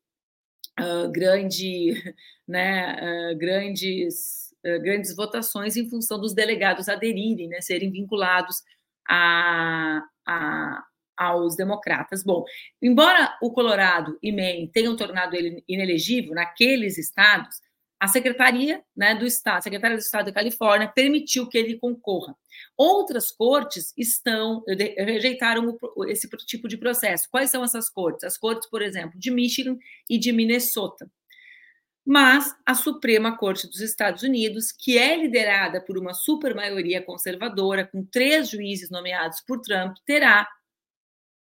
grande, 1.11 1.93
né, 2.47 2.95
uh, 3.31 3.37
grandes, 3.37 4.53
uh, 4.65 4.81
grandes 4.81 5.15
votações 5.15 5.77
em 5.77 5.89
função 5.89 6.19
dos 6.19 6.33
delegados 6.33 6.89
aderirem, 6.89 7.47
né, 7.47 7.61
serem 7.61 7.91
vinculados 7.91 8.63
a, 9.07 10.01
a, 10.27 10.83
aos 11.17 11.55
democratas. 11.55 12.23
Bom, 12.23 12.43
embora 12.81 13.37
o 13.41 13.51
Colorado 13.51 14.17
e 14.21 14.31
Maine 14.31 14.71
tenham 14.71 14.95
tornado 14.95 15.35
ele 15.35 15.63
inelegível 15.67 16.33
naqueles 16.33 16.97
estados, 16.97 17.61
a 18.03 18.07
Secretaria 18.09 18.83
né, 18.93 19.15
do 19.15 19.25
Estado, 19.25 19.59
a 19.59 19.61
Secretaria 19.61 19.95
do 19.95 20.01
Estado 20.01 20.25
da 20.25 20.33
Califórnia, 20.33 20.89
permitiu 20.89 21.47
que 21.47 21.57
ele 21.57 21.79
concorra. 21.79 22.35
Outras 22.75 23.31
cortes 23.31 23.93
estão 23.97 24.61
rejeitaram 24.67 25.77
esse 26.09 26.27
tipo 26.45 26.67
de 26.67 26.75
processo. 26.75 27.29
Quais 27.31 27.49
são 27.49 27.63
essas 27.63 27.89
cortes? 27.89 28.25
As 28.25 28.37
cortes, 28.37 28.69
por 28.69 28.81
exemplo, 28.81 29.17
de 29.17 29.31
Michigan 29.31 29.77
e 30.09 30.17
de 30.17 30.33
Minnesota. 30.33 31.09
Mas 32.05 32.53
a 32.65 32.75
Suprema 32.75 33.37
Corte 33.37 33.67
dos 33.67 33.79
Estados 33.79 34.21
Unidos, 34.21 34.73
que 34.73 34.97
é 34.97 35.15
liderada 35.15 35.79
por 35.79 35.97
uma 35.97 36.13
supermaioria 36.13 37.01
conservadora, 37.01 37.87
com 37.87 38.03
três 38.03 38.49
juízes 38.49 38.89
nomeados 38.89 39.39
por 39.47 39.61
Trump, 39.61 39.95
terá 40.05 40.45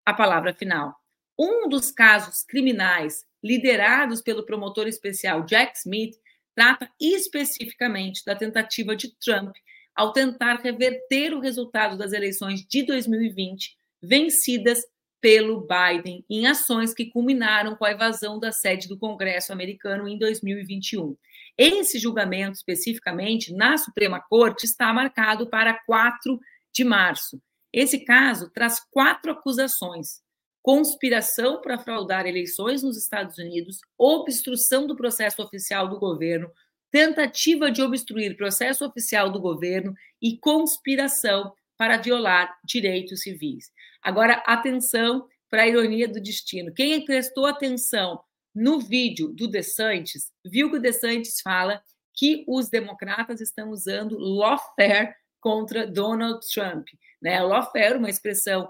a 0.05 0.13
palavra 0.13 0.53
final. 0.53 0.93
Um 1.39 1.69
dos 1.69 1.93
casos 1.93 2.43
criminais 2.43 3.25
liderados 3.45 4.21
pelo 4.21 4.45
promotor 4.45 4.89
especial 4.89 5.45
Jack 5.45 5.79
Smith 5.79 6.17
trata 6.59 6.91
especificamente 7.01 8.25
da 8.25 8.35
tentativa 8.35 8.97
de 8.97 9.15
Trump 9.21 9.55
ao 9.95 10.13
tentar 10.13 10.57
reverter 10.57 11.33
o 11.33 11.39
resultado 11.39 11.97
das 11.97 12.13
eleições 12.13 12.67
de 12.67 12.83
2020, 12.83 13.77
vencidas 14.03 14.83
pelo 15.21 15.61
Biden, 15.61 16.25
em 16.29 16.49
ações 16.49 16.93
que 16.93 17.07
culminaram 17.13 17.77
com 17.77 17.85
a 17.85 17.93
evasão 17.93 18.41
da 18.41 18.51
sede 18.51 18.89
do 18.89 18.99
Congresso 18.99 19.53
americano 19.53 20.09
em 20.09 20.19
2021. 20.19 21.17
Esse 21.57 21.97
julgamento, 21.97 22.57
especificamente, 22.57 23.55
na 23.55 23.79
Suprema 23.79 24.21
Corte, 24.21 24.67
está 24.67 24.93
marcado 24.93 25.49
para 25.49 25.79
4 25.87 26.41
de 26.73 26.83
março. 26.83 27.41
Esse 27.73 28.05
caso 28.05 28.51
traz 28.51 28.81
quatro 28.91 29.31
acusações 29.31 30.21
conspiração 30.63 31.61
para 31.61 31.79
fraudar 31.79 32.27
eleições 32.27 32.83
nos 32.83 32.97
Estados 32.97 33.39
Unidos, 33.39 33.79
obstrução 33.97 34.87
do 34.87 34.97
processo 34.97 35.43
oficial 35.43 35.89
do 35.89 35.99
governo, 35.99 36.51
tentativa 36.91 37.71
de 37.71 37.83
obstruir 37.83 38.37
processo 38.37 38.85
oficial 38.87 39.31
do 39.31 39.41
governo 39.41 39.95
e 40.21 40.39
conspiração 40.39 41.53
para 41.77 41.97
violar 41.97 42.59
direitos 42.65 43.21
civis. 43.21 43.71
Agora, 44.03 44.43
atenção 44.47 45.27
para 45.51 45.63
a 45.63 45.69
ironia 45.69 46.09
do 46.09 46.21
destino. 46.21 46.73
Quem 46.75 47.05
prestou 47.05 47.47
atenção 47.47 48.21
no 48.55 48.81
vídeo 48.81 49.29
do 49.29 49.49
DeSantis 49.49 50.33
viu 50.45 50.71
que 50.71 50.77
o 50.77 50.81
DeSantis 50.81 51.41
fala 51.41 51.81
que 52.15 52.45
os 52.49 52.69
democratas 52.69 53.41
estão 53.41 53.71
usando 53.71 54.19
lawfare 54.19 55.15
contra 55.41 55.87
Donald 55.87 56.41
Trump. 56.53 56.89
Né? 57.23 57.41
Lawfare, 57.41 57.97
uma 57.97 58.11
expressão 58.11 58.69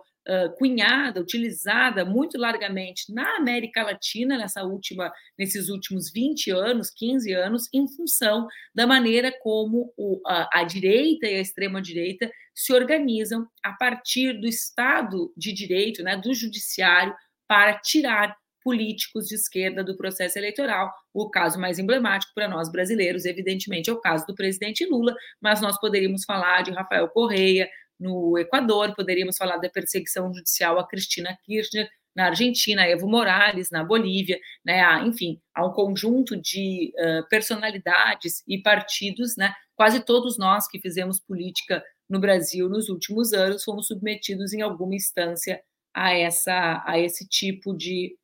cunhada, 0.58 1.20
utilizada 1.20 2.04
muito 2.04 2.36
largamente 2.38 3.12
na 3.12 3.36
América 3.36 3.82
Latina 3.82 4.36
nessa 4.36 4.62
última, 4.62 5.12
nesses 5.38 5.68
últimos 5.68 6.10
20 6.12 6.50
anos, 6.50 6.90
15 6.90 7.32
anos, 7.32 7.68
em 7.72 7.88
função 7.88 8.46
da 8.74 8.86
maneira 8.86 9.32
como 9.40 9.92
o, 9.96 10.20
a, 10.26 10.60
a 10.60 10.64
direita 10.64 11.26
e 11.26 11.36
a 11.36 11.40
extrema-direita 11.40 12.30
se 12.54 12.72
organizam 12.72 13.46
a 13.62 13.72
partir 13.72 14.34
do 14.40 14.46
Estado 14.46 15.32
de 15.36 15.52
Direito, 15.52 16.02
né, 16.02 16.16
do 16.16 16.34
Judiciário, 16.34 17.14
para 17.46 17.78
tirar 17.78 18.36
políticos 18.62 19.26
de 19.26 19.34
esquerda 19.34 19.82
do 19.82 19.96
processo 19.96 20.38
eleitoral. 20.38 20.92
O 21.14 21.30
caso 21.30 21.58
mais 21.58 21.78
emblemático 21.78 22.32
para 22.34 22.48
nós 22.48 22.70
brasileiros, 22.70 23.24
evidentemente, 23.24 23.88
é 23.88 23.92
o 23.92 24.00
caso 24.00 24.26
do 24.26 24.34
presidente 24.34 24.84
Lula, 24.84 25.16
mas 25.40 25.62
nós 25.62 25.80
poderíamos 25.80 26.24
falar 26.24 26.62
de 26.62 26.72
Rafael 26.72 27.08
Correia 27.08 27.68
no 27.98 28.38
Equador, 28.38 28.94
poderíamos 28.94 29.36
falar 29.36 29.56
da 29.58 29.68
perseguição 29.68 30.32
judicial 30.32 30.78
a 30.78 30.86
Cristina 30.86 31.36
Kirchner 31.44 31.88
na 32.14 32.26
Argentina, 32.26 32.82
a 32.82 32.88
Evo 32.88 33.08
Morales 33.08 33.70
na 33.70 33.84
Bolívia, 33.84 34.38
né? 34.64 34.82
enfim, 35.04 35.40
há 35.54 35.64
um 35.64 35.72
conjunto 35.72 36.36
de 36.36 36.92
uh, 36.96 37.28
personalidades 37.28 38.42
e 38.46 38.60
partidos, 38.60 39.36
né? 39.36 39.54
Quase 39.76 40.04
todos 40.04 40.36
nós 40.36 40.66
que 40.66 40.80
fizemos 40.80 41.20
política 41.20 41.82
no 42.08 42.18
Brasil 42.18 42.68
nos 42.68 42.88
últimos 42.88 43.32
anos 43.32 43.62
fomos 43.62 43.86
submetidos 43.86 44.52
em 44.52 44.62
alguma 44.62 44.96
instância 44.96 45.62
a 45.94 46.12
essa 46.12 46.82
a 46.86 46.98
esse 46.98 47.28
tipo 47.28 47.76
de 47.76 48.16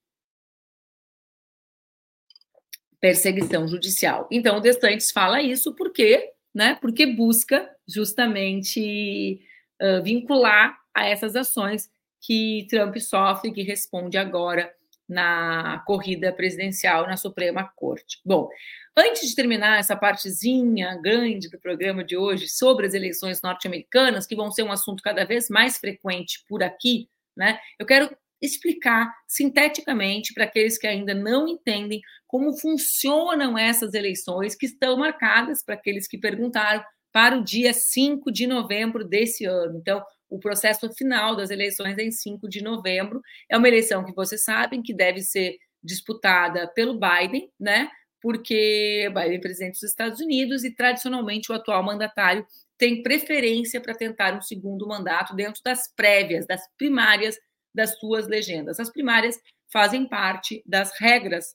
perseguição 3.00 3.68
judicial. 3.68 4.26
Então, 4.30 4.56
o 4.56 4.60
Destantes 4.60 5.10
fala 5.10 5.42
isso 5.42 5.74
porque, 5.74 6.32
né, 6.54 6.78
porque 6.80 7.04
busca 7.06 7.70
justamente 7.86 9.40
uh, 9.84 10.02
vincular 10.02 10.76
a 10.94 11.06
essas 11.06 11.36
ações 11.36 11.90
que 12.20 12.66
Trump 12.70 12.96
sofre, 12.96 13.52
que 13.52 13.62
responde 13.62 14.16
agora 14.16 14.72
na 15.06 15.82
corrida 15.86 16.32
presidencial 16.32 17.06
na 17.06 17.16
Suprema 17.16 17.70
Corte. 17.76 18.20
Bom, 18.24 18.48
antes 18.96 19.28
de 19.28 19.34
terminar 19.34 19.78
essa 19.78 19.94
partezinha 19.94 20.98
grande 21.02 21.50
do 21.50 21.58
programa 21.58 22.02
de 22.02 22.16
hoje 22.16 22.48
sobre 22.48 22.86
as 22.86 22.94
eleições 22.94 23.42
norte-americanas, 23.42 24.26
que 24.26 24.34
vão 24.34 24.50
ser 24.50 24.62
um 24.62 24.72
assunto 24.72 25.02
cada 25.02 25.24
vez 25.24 25.50
mais 25.50 25.76
frequente 25.76 26.42
por 26.48 26.62
aqui, 26.62 27.08
né? 27.36 27.58
Eu 27.78 27.84
quero 27.84 28.16
explicar 28.40 29.12
sinteticamente 29.26 30.32
para 30.34 30.44
aqueles 30.44 30.78
que 30.78 30.86
ainda 30.86 31.14
não 31.14 31.46
entendem 31.48 32.00
como 32.26 32.52
funcionam 32.52 33.56
essas 33.56 33.94
eleições 33.94 34.54
que 34.54 34.66
estão 34.66 34.96
marcadas 34.96 35.62
para 35.62 35.74
aqueles 35.74 36.06
que 36.06 36.18
perguntaram 36.18 36.84
para 37.14 37.38
o 37.38 37.44
dia 37.44 37.72
5 37.72 38.32
de 38.32 38.44
novembro 38.44 39.04
desse 39.04 39.44
ano. 39.44 39.78
Então, 39.78 40.04
o 40.28 40.40
processo 40.40 40.92
final 40.94 41.36
das 41.36 41.50
eleições 41.50 41.96
é 41.96 42.02
em 42.02 42.10
5 42.10 42.48
de 42.48 42.60
novembro. 42.60 43.22
É 43.48 43.56
uma 43.56 43.68
eleição 43.68 44.04
que 44.04 44.12
vocês 44.12 44.42
sabem 44.42 44.82
que 44.82 44.92
deve 44.92 45.20
ser 45.20 45.56
disputada 45.80 46.66
pelo 46.74 46.98
Biden, 46.98 47.48
né? 47.58 47.88
Porque 48.20 49.08
Biden 49.14 49.36
é 49.36 49.40
presidente 49.40 49.74
dos 49.74 49.84
Estados 49.84 50.18
Unidos 50.18 50.64
e 50.64 50.74
tradicionalmente 50.74 51.52
o 51.52 51.54
atual 51.54 51.84
mandatário 51.84 52.44
tem 52.76 53.00
preferência 53.00 53.80
para 53.80 53.94
tentar 53.94 54.36
um 54.36 54.42
segundo 54.42 54.84
mandato 54.88 55.36
dentro 55.36 55.62
das 55.64 55.86
prévias, 55.94 56.46
das 56.48 56.62
primárias 56.76 57.38
das 57.72 57.96
suas 58.00 58.26
legendas. 58.26 58.80
As 58.80 58.90
primárias 58.90 59.38
fazem 59.72 60.08
parte 60.08 60.64
das 60.66 60.90
regras 60.98 61.54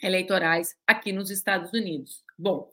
eleitorais 0.00 0.76
aqui 0.86 1.10
nos 1.10 1.28
Estados 1.28 1.72
Unidos. 1.72 2.22
Bom, 2.38 2.70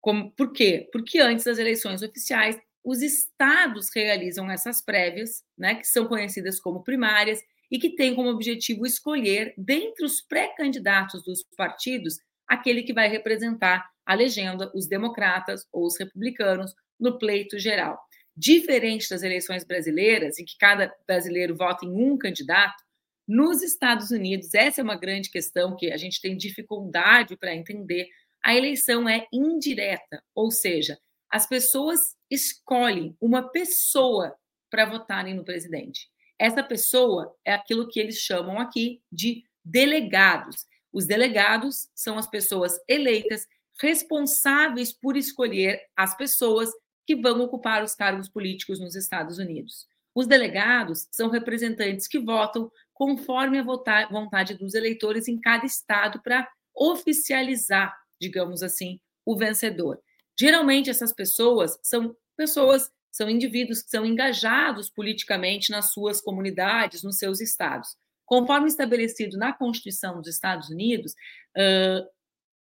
como, 0.00 0.30
por 0.32 0.52
quê? 0.52 0.88
Porque 0.92 1.18
antes 1.18 1.44
das 1.44 1.58
eleições 1.58 2.02
oficiais, 2.02 2.58
os 2.82 3.02
estados 3.02 3.88
realizam 3.94 4.50
essas 4.50 4.82
prévias, 4.82 5.42
né, 5.56 5.74
que 5.74 5.86
são 5.86 6.06
conhecidas 6.06 6.58
como 6.58 6.82
primárias, 6.82 7.40
e 7.70 7.78
que 7.78 7.94
têm 7.94 8.14
como 8.14 8.30
objetivo 8.30 8.84
escolher, 8.84 9.54
dentre 9.56 10.04
os 10.04 10.20
pré-candidatos 10.20 11.22
dos 11.22 11.44
partidos, 11.56 12.18
aquele 12.48 12.82
que 12.82 12.92
vai 12.92 13.08
representar 13.08 13.88
a 14.04 14.14
legenda, 14.14 14.72
os 14.74 14.88
democratas 14.88 15.66
ou 15.72 15.86
os 15.86 15.96
republicanos, 15.96 16.74
no 16.98 17.16
pleito 17.16 17.58
geral. 17.58 17.98
Diferente 18.36 19.08
das 19.08 19.22
eleições 19.22 19.64
brasileiras, 19.64 20.38
em 20.38 20.44
que 20.44 20.56
cada 20.58 20.92
brasileiro 21.06 21.56
vota 21.56 21.86
em 21.86 21.90
um 21.90 22.18
candidato, 22.18 22.82
nos 23.26 23.62
Estados 23.62 24.10
Unidos, 24.10 24.52
essa 24.54 24.80
é 24.80 24.84
uma 24.84 24.96
grande 24.96 25.30
questão 25.30 25.76
que 25.76 25.92
a 25.92 25.96
gente 25.96 26.20
tem 26.20 26.36
dificuldade 26.36 27.36
para 27.36 27.54
entender. 27.54 28.08
A 28.42 28.54
eleição 28.54 29.08
é 29.08 29.26
indireta, 29.32 30.22
ou 30.34 30.50
seja, 30.50 30.98
as 31.30 31.46
pessoas 31.46 32.16
escolhem 32.30 33.16
uma 33.20 33.48
pessoa 33.50 34.34
para 34.70 34.86
votarem 34.86 35.34
no 35.34 35.44
presidente. 35.44 36.08
Essa 36.38 36.62
pessoa 36.62 37.34
é 37.44 37.52
aquilo 37.52 37.88
que 37.88 38.00
eles 38.00 38.16
chamam 38.16 38.58
aqui 38.58 39.02
de 39.12 39.44
delegados. 39.64 40.66
Os 40.92 41.06
delegados 41.06 41.88
são 41.94 42.18
as 42.18 42.26
pessoas 42.26 42.80
eleitas 42.88 43.46
responsáveis 43.80 44.92
por 44.92 45.16
escolher 45.16 45.80
as 45.96 46.16
pessoas 46.16 46.70
que 47.06 47.14
vão 47.16 47.40
ocupar 47.40 47.82
os 47.82 47.94
cargos 47.94 48.28
políticos 48.28 48.80
nos 48.80 48.94
Estados 48.94 49.38
Unidos. 49.38 49.86
Os 50.14 50.26
delegados 50.26 51.06
são 51.10 51.28
representantes 51.28 52.08
que 52.08 52.18
votam 52.18 52.70
conforme 52.92 53.58
a 53.58 53.64
vontade 54.10 54.54
dos 54.54 54.74
eleitores 54.74 55.28
em 55.28 55.40
cada 55.40 55.64
estado 55.64 56.20
para 56.22 56.48
oficializar, 56.74 57.96
digamos 58.20 58.62
assim, 58.62 59.00
o 59.24 59.36
vencedor. 59.36 60.00
Geralmente, 60.38 60.90
essas 60.90 61.12
pessoas 61.12 61.78
são 61.82 62.16
pessoas, 62.36 62.90
são 63.10 63.28
indivíduos 63.28 63.82
que 63.82 63.90
são 63.90 64.06
engajados 64.06 64.88
politicamente 64.88 65.70
nas 65.70 65.92
suas 65.92 66.20
comunidades, 66.20 67.02
nos 67.02 67.18
seus 67.18 67.40
estados. 67.40 67.96
Conforme 68.24 68.68
estabelecido 68.68 69.36
na 69.36 69.52
Constituição 69.52 70.20
dos 70.20 70.28
Estados 70.28 70.70
Unidos, 70.70 71.12
uh, 71.56 72.08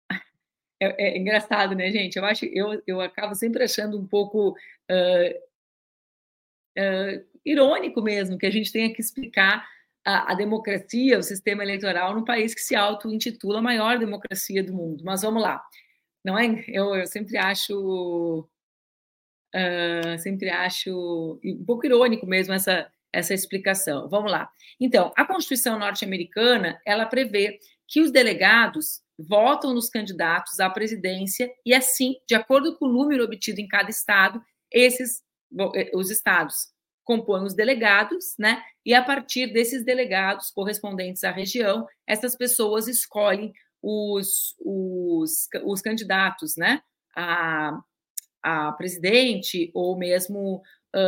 é, 0.82 1.10
é, 1.10 1.18
engraçado, 1.18 1.76
né, 1.76 1.92
gente? 1.92 2.18
Eu 2.18 2.26
acho, 2.26 2.46
eu, 2.46 2.82
eu 2.88 3.02
acabo 3.02 3.36
sempre 3.36 3.64
achando 3.64 4.00
um 4.00 4.08
pouco 4.08 4.52
uh, 4.90 5.32
uh, 6.80 7.26
irônico 7.46 8.02
mesmo 8.02 8.38
que 8.38 8.46
a 8.46 8.52
gente 8.52 8.72
tenha 8.72 8.94
que 8.94 9.02
explicar 9.02 9.68
a, 10.06 10.32
a, 10.32 10.36
democracia, 10.36 11.20
o 11.20 11.24
sistema 11.24 11.64
eleitoral 11.64 12.14
num 12.16 12.26
país 12.26 12.54
que 12.54 12.62
se 12.62 12.76
auto-intitula 12.76 13.60
a 13.60 13.62
maior 13.62 14.00
democracia 14.00 14.64
do 14.64 14.74
mundo. 14.74 15.04
Mas 15.04 15.22
vamos 15.22 15.42
lá, 15.42 15.62
não 16.24 16.38
é? 16.38 16.64
Eu, 16.68 16.96
eu 16.96 17.08
sempre 17.08 17.38
acho, 17.38 18.48
uh, 19.56 20.20
sempre 20.20 20.50
acho 20.50 21.40
um 21.44 21.66
pouco 21.66 21.86
irônico 21.86 22.26
mesmo 22.26 22.54
essa 22.54 22.92
essa 23.14 23.34
explicação. 23.34 24.08
Vamos 24.08 24.32
lá. 24.32 24.50
Então, 24.80 25.12
a 25.16 25.26
Constituição 25.26 25.78
norte-americana 25.78 26.80
ela 26.86 27.06
prevê 27.06 27.60
que 27.88 28.02
os 28.02 28.12
delegados 28.12 29.02
votam 29.20 29.74
nos 29.74 29.90
candidatos 29.90 30.60
à 30.60 30.70
presidência 30.70 31.52
e, 31.66 31.74
assim, 31.74 32.16
de 32.28 32.34
acordo 32.34 32.78
com 32.78 32.86
o 32.86 32.92
número 32.92 33.24
obtido 33.24 33.60
em 33.60 33.68
cada 33.68 33.90
estado, 33.90 34.42
esses 34.72 35.22
eh, 35.76 35.92
os 35.94 36.10
estados 36.10 36.72
compõem 37.04 37.44
os 37.44 37.54
delegados, 37.54 38.36
né? 38.38 38.62
E 38.86 38.94
a 38.94 39.04
partir 39.04 39.48
desses 39.54 39.84
delegados 39.84 40.52
correspondentes 40.52 41.24
à 41.24 41.32
região, 41.32 41.88
essas 42.08 42.36
pessoas 42.36 42.88
escolhem 42.88 43.52
os, 43.82 44.56
os, 44.60 45.48
os 45.66 45.82
candidatos, 45.82 46.56
né? 46.56 46.82
A, 47.16 47.80
a 48.44 48.72
presidente 48.74 49.72
ou 49.74 49.98
mesmo 49.98 50.62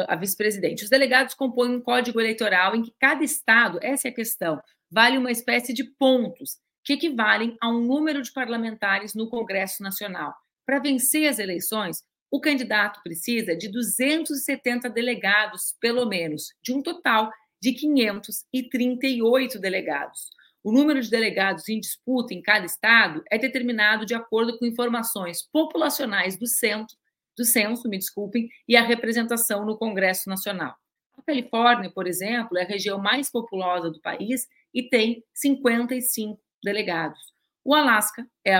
a 0.07 0.15
vice-presidente. 0.15 0.83
Os 0.83 0.89
delegados 0.89 1.33
compõem 1.33 1.75
um 1.75 1.81
código 1.81 2.19
eleitoral 2.19 2.75
em 2.75 2.83
que 2.83 2.93
cada 2.99 3.23
estado, 3.23 3.79
essa 3.81 4.07
é 4.07 4.11
a 4.11 4.15
questão, 4.15 4.61
vale 4.89 5.17
uma 5.17 5.31
espécie 5.31 5.73
de 5.73 5.83
pontos 5.83 6.57
que 6.83 6.93
equivalem 6.93 7.57
a 7.61 7.69
um 7.69 7.81
número 7.81 8.21
de 8.21 8.31
parlamentares 8.31 9.13
no 9.13 9.29
Congresso 9.29 9.83
Nacional. 9.83 10.33
Para 10.65 10.79
vencer 10.79 11.27
as 11.27 11.39
eleições, 11.39 12.03
o 12.33 12.41
candidato 12.41 12.99
precisa 13.03 13.55
de 13.55 13.69
270 13.69 14.89
delegados, 14.89 15.75
pelo 15.79 16.03
menos, 16.03 16.47
de 16.63 16.73
um 16.73 16.81
total 16.81 17.31
de 17.61 17.73
538 17.73 19.59
delegados. 19.59 20.31
O 20.63 20.71
número 20.71 20.99
de 20.99 21.11
delegados 21.11 21.69
em 21.69 21.79
disputa 21.79 22.33
em 22.33 22.41
cada 22.41 22.65
estado 22.65 23.23
é 23.29 23.37
determinado 23.37 24.03
de 24.03 24.15
acordo 24.15 24.57
com 24.57 24.65
informações 24.65 25.43
populacionais 25.43 26.35
do 26.35 26.47
centro, 26.47 26.97
do 27.37 27.45
censo, 27.45 27.87
me 27.87 27.99
desculpem, 27.99 28.49
e 28.67 28.75
a 28.75 28.81
representação 28.81 29.63
no 29.63 29.77
Congresso 29.77 30.27
Nacional. 30.27 30.75
A 31.15 31.21
Califórnia, 31.21 31.91
por 31.91 32.07
exemplo, 32.07 32.57
é 32.57 32.63
a 32.63 32.67
região 32.67 32.97
mais 32.97 33.29
populosa 33.29 33.91
do 33.91 34.01
país 34.01 34.47
e 34.73 34.81
tem 34.81 35.23
55 35.35 36.41
delegados. 36.63 37.19
O 37.63 37.75
Alasca 37.75 38.27
é, 38.43 38.55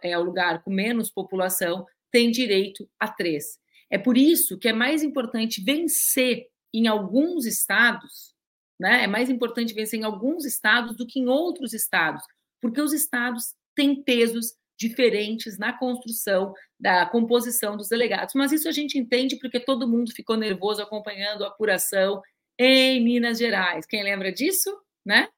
é 0.00 0.16
o 0.16 0.22
lugar 0.22 0.62
com 0.62 0.70
menos 0.70 1.10
população, 1.10 1.84
tem 2.10 2.30
direito 2.30 2.88
a 2.98 3.08
três. 3.08 3.58
É 3.90 3.98
por 3.98 4.16
isso 4.16 4.58
que 4.58 4.68
é 4.68 4.72
mais 4.72 5.02
importante 5.02 5.62
vencer 5.62 6.46
em 6.72 6.86
alguns 6.86 7.46
estados, 7.46 8.34
né? 8.78 9.04
É 9.04 9.06
mais 9.06 9.30
importante 9.30 9.74
vencer 9.74 10.00
em 10.00 10.04
alguns 10.04 10.44
estados 10.44 10.96
do 10.96 11.06
que 11.06 11.20
em 11.20 11.28
outros 11.28 11.72
estados, 11.72 12.22
porque 12.60 12.80
os 12.80 12.92
estados 12.92 13.54
têm 13.74 14.02
pesos 14.02 14.54
diferentes 14.78 15.58
na 15.58 15.72
construção 15.72 16.52
da 16.78 17.06
composição 17.06 17.76
dos 17.76 17.88
delegados. 17.88 18.34
Mas 18.34 18.52
isso 18.52 18.68
a 18.68 18.72
gente 18.72 18.98
entende 18.98 19.38
porque 19.38 19.58
todo 19.58 19.88
mundo 19.88 20.12
ficou 20.12 20.36
nervoso 20.36 20.82
acompanhando 20.82 21.44
a 21.44 21.48
apuração 21.48 22.20
em 22.58 23.02
Minas 23.02 23.38
Gerais. 23.38 23.86
Quem 23.86 24.02
lembra 24.02 24.32
disso, 24.32 24.70
né? 25.04 25.28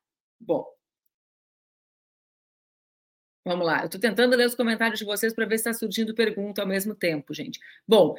Bom, 0.40 0.64
Vamos 3.48 3.66
lá, 3.66 3.80
eu 3.80 3.86
estou 3.86 4.00
tentando 4.00 4.36
ler 4.36 4.46
os 4.46 4.54
comentários 4.54 4.98
de 4.98 5.06
vocês 5.06 5.32
para 5.34 5.46
ver 5.46 5.56
se 5.56 5.68
está 5.68 5.72
surgindo 5.72 6.14
pergunta 6.14 6.60
ao 6.60 6.68
mesmo 6.68 6.94
tempo, 6.94 7.32
gente. 7.32 7.58
Bom, 7.86 8.14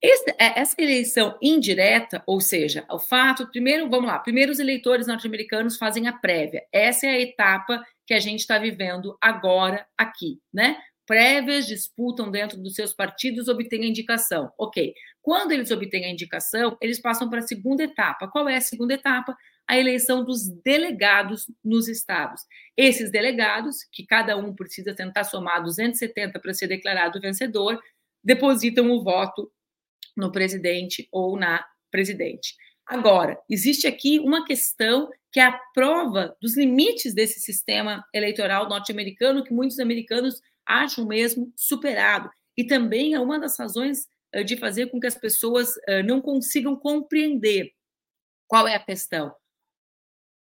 Esse, 0.00 0.30
é, 0.38 0.60
essa 0.60 0.74
eleição 0.78 1.38
indireta, 1.40 2.22
ou 2.26 2.40
seja, 2.40 2.84
o 2.90 2.98
fato, 2.98 3.46
primeiro, 3.50 3.88
vamos 3.88 4.06
lá, 4.06 4.18
primeiro 4.18 4.52
os 4.52 4.58
eleitores 4.58 5.06
norte-americanos 5.06 5.78
fazem 5.78 6.08
a 6.08 6.12
prévia. 6.12 6.62
Essa 6.72 7.06
é 7.06 7.10
a 7.10 7.20
etapa 7.20 7.84
que 8.06 8.14
a 8.14 8.20
gente 8.20 8.40
está 8.40 8.58
vivendo 8.58 9.16
agora 9.20 9.86
aqui, 9.96 10.40
né? 10.52 10.76
Prévias 11.06 11.66
disputam 11.66 12.30
dentro 12.30 12.58
dos 12.58 12.74
seus 12.74 12.94
partidos, 12.94 13.48
obtêm 13.48 13.82
a 13.84 13.86
indicação. 13.86 14.50
Ok. 14.58 14.94
Quando 15.22 15.52
eles 15.52 15.70
obtêm 15.70 16.06
a 16.06 16.10
indicação, 16.10 16.76
eles 16.80 17.00
passam 17.00 17.28
para 17.28 17.40
a 17.40 17.46
segunda 17.46 17.82
etapa. 17.82 18.28
Qual 18.28 18.48
é 18.48 18.56
a 18.56 18.60
segunda 18.60 18.94
etapa? 18.94 19.36
A 19.66 19.78
eleição 19.78 20.24
dos 20.24 20.48
delegados 20.62 21.46
nos 21.64 21.88
estados. 21.88 22.42
Esses 22.76 23.10
delegados, 23.10 23.78
que 23.90 24.04
cada 24.04 24.36
um 24.36 24.54
precisa 24.54 24.94
tentar 24.94 25.24
somar 25.24 25.62
270 25.62 26.38
para 26.38 26.52
ser 26.52 26.66
declarado 26.66 27.20
vencedor, 27.20 27.80
depositam 28.22 28.90
o 28.90 29.02
voto 29.02 29.50
no 30.16 30.30
presidente 30.30 31.08
ou 31.10 31.38
na 31.38 31.64
presidente. 31.90 32.54
Agora, 32.86 33.40
existe 33.48 33.86
aqui 33.86 34.18
uma 34.18 34.44
questão 34.44 35.10
que 35.32 35.40
é 35.40 35.44
a 35.44 35.58
prova 35.74 36.36
dos 36.40 36.56
limites 36.56 37.14
desse 37.14 37.40
sistema 37.40 38.04
eleitoral 38.12 38.68
norte-americano, 38.68 39.42
que 39.42 39.52
muitos 39.52 39.78
americanos 39.78 40.40
acham 40.66 41.06
mesmo 41.06 41.52
superado. 41.56 42.30
E 42.56 42.64
também 42.64 43.14
é 43.14 43.20
uma 43.20 43.38
das 43.38 43.58
razões 43.58 44.06
eh, 44.32 44.44
de 44.44 44.56
fazer 44.56 44.86
com 44.90 45.00
que 45.00 45.06
as 45.06 45.16
pessoas 45.16 45.74
eh, 45.88 46.02
não 46.02 46.20
consigam 46.20 46.76
compreender 46.76 47.72
qual 48.46 48.68
é 48.68 48.74
a 48.74 48.84
questão. 48.84 49.34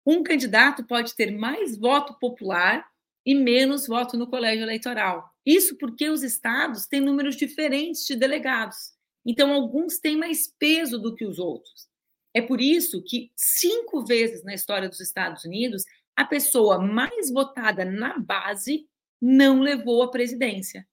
Um 0.05 0.23
candidato 0.23 0.83
pode 0.85 1.15
ter 1.15 1.31
mais 1.31 1.77
voto 1.77 2.17
popular 2.19 2.85
e 3.25 3.33
menos 3.33 3.87
voto 3.87 4.17
no 4.17 4.27
colégio 4.27 4.63
eleitoral. 4.63 5.29
Isso 5.45 5.77
porque 5.77 6.09
os 6.09 6.23
estados 6.23 6.85
têm 6.85 7.01
números 7.01 7.35
diferentes 7.35 8.05
de 8.05 8.15
delegados. 8.15 8.93
Então, 9.25 9.53
alguns 9.53 9.99
têm 9.99 10.17
mais 10.17 10.47
peso 10.59 10.99
do 10.99 11.15
que 11.15 11.25
os 11.25 11.39
outros. 11.39 11.87
É 12.33 12.41
por 12.41 12.59
isso 12.59 13.01
que, 13.03 13.31
cinco 13.35 14.03
vezes 14.05 14.43
na 14.43 14.53
história 14.53 14.89
dos 14.89 14.99
Estados 14.99 15.45
Unidos, 15.45 15.83
a 16.15 16.25
pessoa 16.25 16.79
mais 16.79 17.31
votada 17.31 17.85
na 17.85 18.17
base 18.19 18.87
não 19.21 19.61
levou 19.61 20.03
a 20.03 20.11
presidência. 20.11 20.85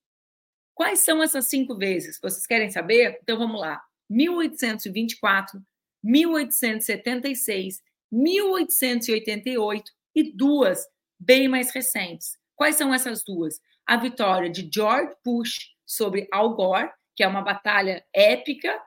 Quais 0.74 1.00
são 1.00 1.22
essas 1.22 1.46
cinco 1.48 1.76
vezes? 1.76 2.18
Vocês 2.22 2.46
querem 2.46 2.70
saber? 2.70 3.18
Então 3.22 3.38
vamos 3.38 3.60
lá: 3.60 3.82
1824, 4.08 5.60
1876, 6.02 7.82
1888 8.10 9.90
e 10.14 10.32
duas 10.36 10.86
bem 11.18 11.48
mais 11.48 11.70
recentes. 11.70 12.38
Quais 12.56 12.76
são 12.76 12.92
essas 12.92 13.22
duas? 13.24 13.60
A 13.86 13.96
vitória 13.96 14.50
de 14.50 14.68
George 14.72 15.14
Bush 15.24 15.70
sobre 15.86 16.28
Al 16.32 16.54
Gore 16.54 16.90
que 17.20 17.24
é 17.24 17.28
uma 17.28 17.42
batalha 17.42 18.02
épica. 18.14 18.80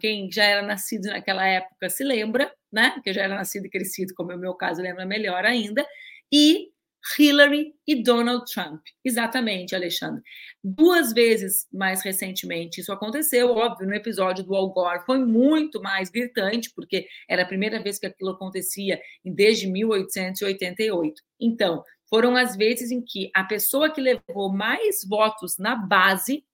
Quem 0.00 0.32
já 0.32 0.44
era 0.44 0.62
nascido 0.62 1.08
naquela 1.08 1.46
época 1.46 1.90
se 1.90 2.02
lembra, 2.02 2.50
né? 2.72 2.98
Que 3.04 3.12
já 3.12 3.24
era 3.24 3.34
nascido 3.34 3.66
e 3.66 3.68
crescido, 3.68 4.14
como 4.14 4.32
é 4.32 4.34
o 4.34 4.38
meu 4.38 4.54
caso, 4.54 4.80
lembra 4.80 5.04
melhor 5.04 5.44
ainda. 5.44 5.86
E 6.32 6.70
Hillary 7.18 7.72
e 7.86 8.02
Donald 8.02 8.44
Trump. 8.52 8.82
Exatamente, 9.04 9.74
Alexandre. 9.74 10.22
Duas 10.62 11.12
vezes 11.12 11.66
mais 11.72 12.02
recentemente 12.02 12.80
isso 12.80 12.92
aconteceu, 12.92 13.50
óbvio, 13.50 13.86
no 13.86 13.94
episódio 13.94 14.44
do 14.44 14.54
Al 14.54 14.70
Gore 14.70 15.04
foi 15.04 15.18
muito 15.18 15.80
mais 15.80 16.10
gritante, 16.10 16.72
porque 16.74 17.06
era 17.28 17.42
a 17.42 17.46
primeira 17.46 17.82
vez 17.82 17.98
que 17.98 18.06
aquilo 18.06 18.30
acontecia 18.30 19.00
desde 19.24 19.66
1888. 19.66 21.22
Então, 21.40 21.82
foram 22.08 22.36
as 22.36 22.56
vezes 22.56 22.90
em 22.90 23.02
que 23.02 23.30
a 23.34 23.44
pessoa 23.44 23.92
que 23.92 24.00
levou 24.00 24.52
mais 24.52 25.04
votos 25.08 25.56
na 25.58 25.74
base 25.74 26.44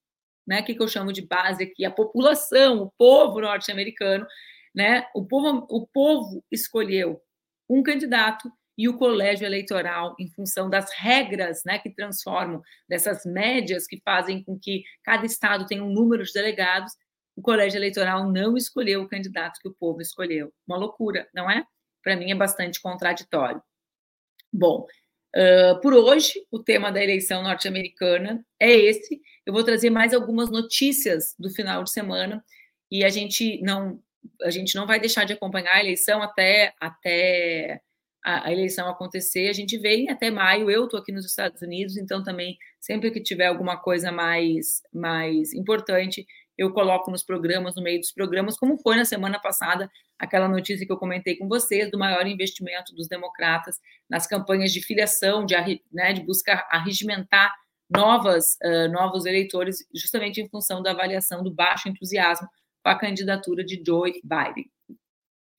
né? 0.46 0.62
Que 0.62 0.76
eu 0.78 0.88
chamo 0.88 1.12
de 1.12 1.22
base 1.22 1.64
aqui? 1.64 1.84
A 1.84 1.90
população, 1.90 2.82
o 2.82 2.90
povo 2.98 3.40
norte-americano, 3.40 4.26
né? 4.74 5.06
O 5.14 5.24
povo, 5.24 5.66
o 5.70 5.86
povo 5.86 6.44
escolheu 6.50 7.20
um 7.68 7.82
candidato 7.82 8.50
e 8.82 8.88
o 8.88 8.98
colégio 8.98 9.46
eleitoral, 9.46 10.16
em 10.18 10.28
função 10.28 10.68
das 10.68 10.92
regras 10.92 11.62
né, 11.64 11.78
que 11.78 11.88
transformam, 11.88 12.60
dessas 12.88 13.24
médias 13.24 13.86
que 13.86 14.00
fazem 14.04 14.42
com 14.42 14.58
que 14.58 14.82
cada 15.04 15.24
estado 15.24 15.66
tenha 15.66 15.84
um 15.84 15.92
número 15.92 16.24
de 16.24 16.32
delegados, 16.32 16.92
o 17.36 17.40
colégio 17.40 17.78
eleitoral 17.78 18.28
não 18.28 18.56
escolheu 18.56 19.02
o 19.02 19.08
candidato 19.08 19.60
que 19.62 19.68
o 19.68 19.74
povo 19.74 20.00
escolheu. 20.00 20.52
Uma 20.66 20.76
loucura, 20.76 21.28
não 21.32 21.48
é? 21.48 21.64
Para 22.02 22.16
mim 22.16 22.32
é 22.32 22.34
bastante 22.34 22.82
contraditório. 22.82 23.62
Bom, 24.52 24.84
uh, 25.36 25.80
por 25.80 25.94
hoje, 25.94 26.44
o 26.50 26.58
tema 26.58 26.90
da 26.90 27.00
eleição 27.00 27.40
norte-americana 27.40 28.44
é 28.58 28.72
esse. 28.72 29.20
Eu 29.46 29.52
vou 29.52 29.62
trazer 29.62 29.90
mais 29.90 30.12
algumas 30.12 30.50
notícias 30.50 31.36
do 31.38 31.50
final 31.50 31.84
de 31.84 31.92
semana 31.92 32.44
e 32.90 33.04
a 33.04 33.08
gente 33.08 33.62
não 33.62 34.02
a 34.42 34.50
gente 34.50 34.74
não 34.74 34.86
vai 34.88 34.98
deixar 34.98 35.24
de 35.24 35.32
acompanhar 35.32 35.74
a 35.74 35.80
eleição 35.80 36.20
até 36.20 36.74
até 36.80 37.80
a, 38.24 38.48
a 38.48 38.52
eleição 38.52 38.88
acontecer. 38.88 39.48
A 39.48 39.52
gente 39.52 39.78
vem 39.78 40.10
até 40.10 40.30
maio. 40.30 40.70
Eu 40.70 40.84
estou 40.84 41.00
aqui 41.00 41.12
nos 41.12 41.26
Estados 41.26 41.60
Unidos, 41.62 41.96
então 41.96 42.22
também 42.22 42.56
sempre 42.80 43.10
que 43.10 43.20
tiver 43.20 43.46
alguma 43.46 43.76
coisa 43.76 44.10
mais 44.12 44.82
mais 44.92 45.52
importante 45.52 46.26
eu 46.56 46.72
coloco 46.72 47.10
nos 47.10 47.22
programas, 47.22 47.74
no 47.74 47.82
meio 47.82 47.98
dos 47.98 48.12
programas, 48.12 48.56
como 48.56 48.76
foi 48.78 48.96
na 48.96 49.04
semana 49.04 49.38
passada 49.40 49.90
aquela 50.18 50.48
notícia 50.48 50.86
que 50.86 50.92
eu 50.92 50.98
comentei 50.98 51.36
com 51.36 51.48
vocês 51.48 51.90
do 51.90 51.98
maior 51.98 52.26
investimento 52.26 52.94
dos 52.94 53.08
democratas 53.08 53.80
nas 54.08 54.26
campanhas 54.26 54.72
de 54.72 54.80
filiação, 54.82 55.44
de, 55.44 55.54
né, 55.92 56.12
de 56.12 56.22
buscar 56.22 56.68
arregimentar 56.70 57.52
novas, 57.90 58.56
uh, 58.62 58.90
novos 58.90 59.26
eleitores, 59.26 59.78
justamente 59.94 60.40
em 60.40 60.48
função 60.48 60.82
da 60.82 60.92
avaliação 60.92 61.42
do 61.42 61.52
baixo 61.52 61.88
entusiasmo 61.88 62.48
com 62.82 62.90
a 62.90 62.98
candidatura 62.98 63.64
de 63.64 63.82
Joe 63.84 64.12
Biden. 64.22 64.70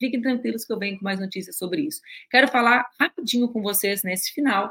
Fiquem 0.03 0.21
tranquilos 0.21 0.65
que 0.65 0.73
eu 0.73 0.77
venho 0.77 0.97
com 0.97 1.05
mais 1.05 1.17
notícias 1.17 1.55
sobre 1.55 1.83
isso. 1.83 2.01
Quero 2.29 2.49
falar 2.49 2.85
rapidinho 2.99 3.47
com 3.47 3.61
vocês 3.61 4.03
nesse 4.03 4.33
final 4.33 4.69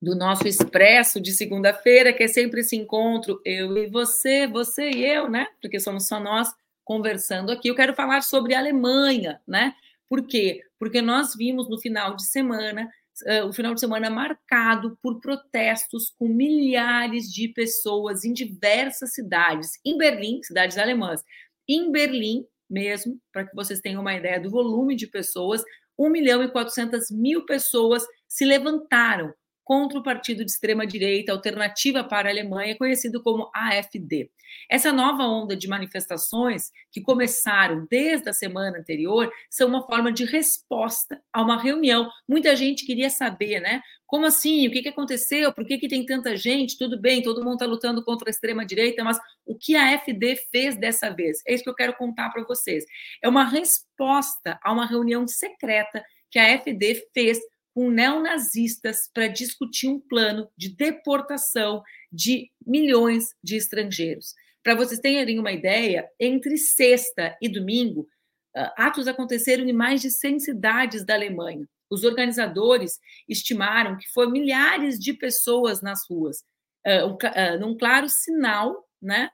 do 0.00 0.14
nosso 0.14 0.48
expresso 0.48 1.20
de 1.20 1.30
segunda-feira, 1.30 2.10
que 2.10 2.22
é 2.22 2.28
sempre 2.28 2.60
esse 2.60 2.74
encontro, 2.74 3.38
eu 3.44 3.76
e 3.76 3.86
você, 3.86 4.46
você 4.46 4.88
e 4.88 5.04
eu, 5.04 5.28
né? 5.28 5.46
Porque 5.60 5.78
somos 5.78 6.08
só 6.08 6.18
nós 6.18 6.54
conversando 6.82 7.52
aqui. 7.52 7.68
Eu 7.68 7.74
quero 7.74 7.94
falar 7.94 8.22
sobre 8.22 8.54
a 8.54 8.60
Alemanha, 8.60 9.42
né? 9.46 9.74
Por 10.08 10.26
quê? 10.26 10.62
Porque 10.78 11.02
nós 11.02 11.34
vimos 11.36 11.68
no 11.68 11.78
final 11.78 12.16
de 12.16 12.24
semana 12.24 12.90
uh, 13.26 13.46
o 13.46 13.52
final 13.52 13.74
de 13.74 13.80
semana 13.80 14.08
marcado 14.08 14.96
por 15.02 15.20
protestos 15.20 16.14
com 16.18 16.28
milhares 16.28 17.30
de 17.30 17.46
pessoas 17.48 18.24
em 18.24 18.32
diversas 18.32 19.12
cidades, 19.12 19.78
em 19.84 19.98
Berlim, 19.98 20.42
cidades 20.42 20.78
alemãs, 20.78 21.22
em 21.68 21.92
Berlim 21.92 22.46
mesmo, 22.70 23.18
para 23.32 23.46
que 23.46 23.54
vocês 23.54 23.80
tenham 23.80 24.00
uma 24.00 24.14
ideia 24.14 24.40
do 24.40 24.50
volume 24.50 24.94
de 24.94 25.06
pessoas, 25.06 25.62
1 25.98 26.08
milhão 26.08 26.42
e 26.42 26.50
400 26.50 27.10
mil 27.10 27.44
pessoas 27.44 28.06
se 28.28 28.44
levantaram 28.44 29.34
contra 29.70 30.00
o 30.00 30.02
partido 30.02 30.44
de 30.44 30.50
extrema-direita 30.50 31.30
Alternativa 31.30 32.02
para 32.02 32.28
a 32.28 32.32
Alemanha, 32.32 32.76
conhecido 32.76 33.22
como 33.22 33.48
AFD. 33.54 34.28
Essa 34.68 34.92
nova 34.92 35.22
onda 35.22 35.54
de 35.54 35.68
manifestações, 35.68 36.72
que 36.90 37.00
começaram 37.00 37.86
desde 37.88 38.28
a 38.28 38.32
semana 38.32 38.80
anterior, 38.80 39.32
são 39.48 39.68
uma 39.68 39.86
forma 39.86 40.10
de 40.10 40.24
resposta 40.24 41.22
a 41.32 41.40
uma 41.40 41.56
reunião. 41.56 42.10
Muita 42.28 42.56
gente 42.56 42.84
queria 42.84 43.08
saber, 43.08 43.60
né? 43.60 43.80
Como 44.08 44.26
assim? 44.26 44.66
O 44.66 44.72
que, 44.72 44.82
que 44.82 44.88
aconteceu? 44.88 45.52
Por 45.52 45.64
que, 45.64 45.78
que 45.78 45.86
tem 45.86 46.04
tanta 46.04 46.36
gente? 46.36 46.76
Tudo 46.76 47.00
bem, 47.00 47.22
todo 47.22 47.44
mundo 47.44 47.52
está 47.52 47.66
lutando 47.66 48.04
contra 48.04 48.28
a 48.28 48.32
extrema-direita, 48.32 49.04
mas 49.04 49.20
o 49.46 49.56
que 49.56 49.76
a 49.76 49.94
AFD 49.94 50.34
fez 50.50 50.76
dessa 50.76 51.10
vez? 51.10 51.44
É 51.46 51.54
isso 51.54 51.62
que 51.62 51.70
eu 51.70 51.76
quero 51.76 51.94
contar 51.94 52.30
para 52.30 52.42
vocês. 52.42 52.84
É 53.22 53.28
uma 53.28 53.44
resposta 53.44 54.58
a 54.64 54.72
uma 54.72 54.84
reunião 54.84 55.28
secreta 55.28 56.04
que 56.28 56.40
a 56.40 56.54
AFD 56.54 57.08
fez 57.12 57.40
com 57.74 57.90
neonazistas 57.90 59.08
para 59.12 59.28
discutir 59.28 59.88
um 59.88 60.00
plano 60.00 60.48
de 60.56 60.74
deportação 60.74 61.82
de 62.12 62.50
milhões 62.66 63.28
de 63.42 63.56
estrangeiros. 63.56 64.34
Para 64.62 64.74
vocês 64.74 65.00
terem 65.00 65.38
uma 65.38 65.52
ideia, 65.52 66.08
entre 66.18 66.56
sexta 66.58 67.36
e 67.40 67.48
domingo, 67.48 68.06
ah, 68.54 68.74
atos 68.76 69.06
aconteceram 69.06 69.64
em 69.64 69.72
mais 69.72 70.00
de 70.00 70.10
100 70.10 70.40
cidades 70.40 71.04
da 71.04 71.14
Alemanha. 71.14 71.66
Os 71.90 72.04
organizadores 72.04 72.98
estimaram 73.28 73.96
que 73.96 74.08
foram 74.12 74.30
milhares 74.30 74.98
de 74.98 75.12
pessoas 75.14 75.80
nas 75.80 76.00
ruas, 76.08 76.44
ah, 76.86 77.56
num 77.58 77.76
claro 77.76 78.08
sinal, 78.08 78.86
né? 79.00 79.30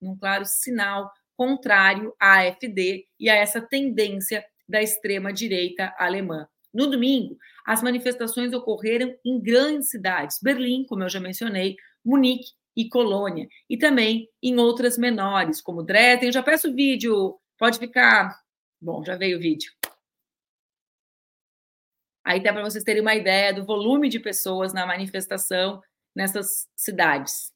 Num 0.00 0.16
claro 0.16 0.44
sinal 0.44 1.10
contrário 1.36 2.14
à 2.20 2.40
AfD 2.40 3.06
e 3.18 3.30
a 3.30 3.34
essa 3.34 3.60
tendência 3.60 4.44
da 4.68 4.82
extrema 4.82 5.32
direita 5.32 5.94
alemã. 5.96 6.46
No 6.72 6.86
domingo, 6.86 7.36
as 7.64 7.82
manifestações 7.82 8.52
ocorreram 8.52 9.14
em 9.24 9.40
grandes 9.40 9.90
cidades, 9.90 10.38
Berlim, 10.42 10.84
como 10.84 11.02
eu 11.02 11.08
já 11.08 11.20
mencionei, 11.20 11.76
Munique 12.04 12.52
e 12.76 12.88
Colônia, 12.88 13.48
e 13.68 13.76
também 13.76 14.28
em 14.42 14.56
outras 14.58 14.96
menores, 14.96 15.60
como 15.60 15.82
Dresden. 15.82 16.28
Eu 16.28 16.32
já 16.32 16.42
peço 16.42 16.70
o 16.70 16.74
vídeo, 16.74 17.38
pode 17.58 17.78
ficar. 17.78 18.38
Bom, 18.80 19.04
já 19.04 19.16
veio 19.16 19.38
o 19.38 19.40
vídeo. 19.40 19.72
Aí 22.24 22.40
dá 22.40 22.52
para 22.52 22.62
vocês 22.62 22.84
terem 22.84 23.00
uma 23.00 23.14
ideia 23.14 23.54
do 23.54 23.64
volume 23.64 24.08
de 24.08 24.20
pessoas 24.20 24.74
na 24.74 24.86
manifestação 24.86 25.82
nessas 26.14 26.68
cidades. 26.76 27.52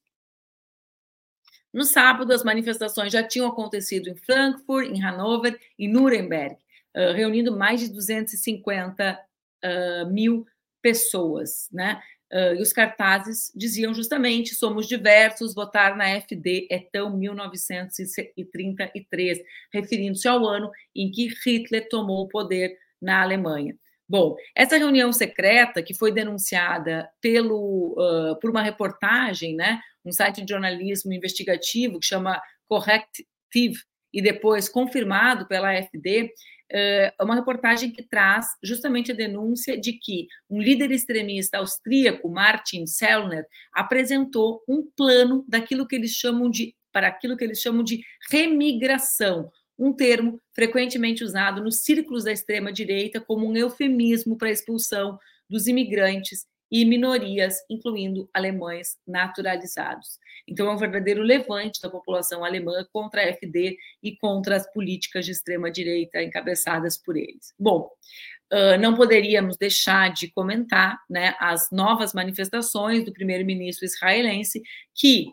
No 1.73 1.85
sábado, 1.85 2.33
as 2.33 2.43
manifestações 2.43 3.13
já 3.13 3.23
tinham 3.23 3.47
acontecido 3.47 4.09
em 4.09 4.17
Frankfurt, 4.17 4.89
em 4.89 5.03
Hanover 5.03 5.59
e 5.79 5.89
Nuremberg, 5.89 6.57
uh, 6.97 7.13
reunindo 7.13 7.57
mais 7.57 7.81
de 7.81 7.93
250 7.93 9.19
uh, 9.65 10.11
mil 10.11 10.45
pessoas, 10.81 11.69
né? 11.73 12.01
Uh, 12.33 12.57
e 12.57 12.63
os 12.63 12.73
cartazes 12.73 13.53
diziam 13.55 13.93
justamente: 13.93 14.55
somos 14.55 14.89
diversos, 14.89 15.55
votar 15.55 15.95
na 15.97 16.09
FD 16.21 16.69
é 16.71 16.79
tão 16.79 17.15
1933, 17.17 19.39
referindo-se 19.73 20.27
ao 20.27 20.47
ano 20.47 20.71
em 20.97 21.11
que 21.11 21.29
Hitler 21.45 21.89
tomou 21.89 22.25
o 22.25 22.29
poder 22.29 22.77
na 23.01 23.23
Alemanha. 23.23 23.77
Bom, 24.09 24.37
essa 24.55 24.77
reunião 24.77 25.13
secreta 25.13 25.83
que 25.83 25.95
foi 25.95 26.13
denunciada 26.13 27.09
pelo, 27.21 27.95
uh, 27.99 28.39
por 28.41 28.51
uma 28.51 28.63
reportagem, 28.63 29.55
né, 29.55 29.81
um 30.05 30.13
site 30.13 30.43
de 30.43 30.53
jornalismo 30.53 31.13
investigativo 31.13 32.01
que 32.01 32.07
chama 32.07 32.41
Corrective, 32.69 33.81
e 34.13 34.21
depois 34.21 34.69
confirmado 34.69 35.47
pela 35.47 35.71
AfD, 35.71 36.31
é 36.73 37.15
uma 37.23 37.35
reportagem 37.35 37.91
que 37.91 38.03
traz 38.03 38.47
justamente 38.63 39.13
a 39.13 39.15
denúncia 39.15 39.79
de 39.79 39.93
que 39.93 40.27
um 40.49 40.61
líder 40.61 40.91
extremista 40.91 41.59
austríaco, 41.59 42.29
Martin 42.31 42.87
Sellner, 42.87 43.45
apresentou 43.73 44.63
um 44.69 44.83
plano 44.97 45.45
daquilo 45.47 45.87
que 45.87 45.97
eles 45.97 46.13
chamam 46.13 46.51
de 46.51 46.75
para 46.93 47.09
aquilo 47.09 47.37
que 47.37 47.45
eles 47.45 47.61
chamam 47.61 47.83
de 47.83 48.03
remigração, 48.31 49.51
um 49.79 49.93
termo 49.93 50.39
frequentemente 50.55 51.25
usado 51.25 51.63
nos 51.63 51.83
círculos 51.83 52.25
da 52.25 52.33
extrema 52.33 52.71
direita 52.71 53.21
como 53.21 53.47
um 53.47 53.57
eufemismo 53.57 54.37
para 54.37 54.49
a 54.49 54.53
expulsão 54.53 55.19
dos 55.49 55.67
imigrantes 55.67 56.47
e 56.73 56.87
minorias, 56.87 57.59
incluindo 57.69 58.31
alemães 58.33 58.97
naturalizados. 59.07 60.19
Então, 60.49 60.69
é 60.69 60.73
um 60.73 60.79
verdadeiro 60.79 61.23
levante 61.23 61.83
da 61.83 61.91
população 61.91 62.43
alemã 62.43 62.87
contra 62.91 63.21
a 63.21 63.29
FD 63.29 63.77
e 64.03 64.17
contra 64.17 64.57
as 64.57 64.73
políticas 64.73 65.27
de 65.27 65.33
extrema-direita 65.33 66.23
encabeçadas 66.23 66.97
por 66.97 67.15
eles. 67.15 67.53
Bom, 67.59 67.91
não 68.81 68.95
poderíamos 68.95 69.57
deixar 69.59 70.13
de 70.13 70.31
comentar 70.31 70.99
né, 71.09 71.35
as 71.39 71.69
novas 71.71 72.15
manifestações 72.15 73.05
do 73.05 73.13
primeiro-ministro 73.13 73.85
israelense, 73.85 74.63
que 74.95 75.27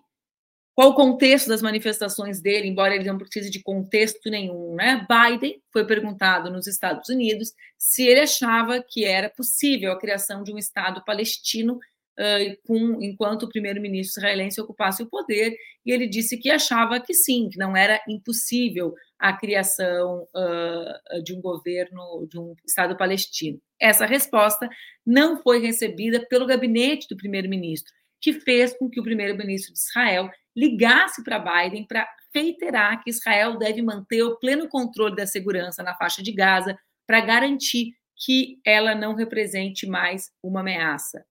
qual 0.80 0.92
o 0.92 0.96
contexto 0.96 1.50
das 1.50 1.62
manifestações 1.62 2.40
dele, 2.40 2.70
embora 2.70 2.96
ele 2.96 3.04
não 3.04 3.18
precise 3.18 3.50
de 3.50 3.62
contexto 3.62 4.30
nenhum, 4.30 4.76
né? 4.76 5.06
Biden 5.10 5.62
foi 5.74 5.86
perguntado 5.86 6.50
nos 6.50 6.68
Estados 6.68 7.10
Unidos 7.10 7.52
se 7.78 8.08
ele 8.08 8.22
achava 8.22 8.82
que 8.82 9.04
era 9.04 9.30
possível 9.30 9.92
a 9.92 10.00
criação 10.00 10.42
de 10.42 10.54
um 10.54 10.58
Estado 10.58 11.04
palestino 11.04 11.74
uh, 11.74 12.58
com, 12.66 12.98
enquanto 13.04 13.44
o 13.44 13.50
primeiro-ministro 13.50 14.22
israelense 14.22 14.62
ocupasse 14.62 15.04
o 15.04 15.10
poder, 15.10 15.54
e 15.86 15.92
ele 15.92 16.08
disse 16.08 16.38
que 16.38 16.50
achava 16.50 16.98
que 16.98 17.14
sim, 17.14 17.50
que 17.50 17.60
não 17.60 17.76
era 17.76 18.02
impossível 18.08 18.96
a 19.20 19.34
criação 19.34 20.30
uh, 20.34 21.22
de 21.22 21.36
um 21.36 21.42
governo, 21.42 22.26
de 22.32 22.40
um 22.40 22.56
Estado 22.66 22.96
palestino. 22.96 23.60
Essa 23.78 24.06
resposta 24.06 24.70
não 25.06 25.42
foi 25.42 25.60
recebida 25.60 26.26
pelo 26.30 26.46
gabinete 26.46 27.06
do 27.10 27.18
primeiro-ministro, 27.18 27.92
que 28.22 28.32
fez 28.32 28.74
com 28.78 28.90
que 28.90 29.00
o 29.00 29.04
primeiro-ministro 29.04 29.74
de 29.74 29.80
Israel 29.80 30.30
ligasse 30.60 31.24
para 31.24 31.40
Biden 31.40 31.86
para 31.86 32.08
reiterar 32.34 33.02
que 33.02 33.10
Israel 33.10 33.58
deve 33.58 33.82
manter 33.82 34.22
o 34.24 34.38
pleno 34.38 34.68
controle 34.68 35.16
da 35.16 35.26
segurança 35.26 35.82
na 35.82 35.96
faixa 35.96 36.22
de 36.22 36.34
Gaza 36.34 36.78
para 37.08 37.22
garantir 37.22 37.94
que 38.16 38.60
ela 38.66 38.94
não 38.94 39.16
represente 39.16 39.88
mais 39.88 40.30
uma 40.44 40.60
ameaça 40.60 41.26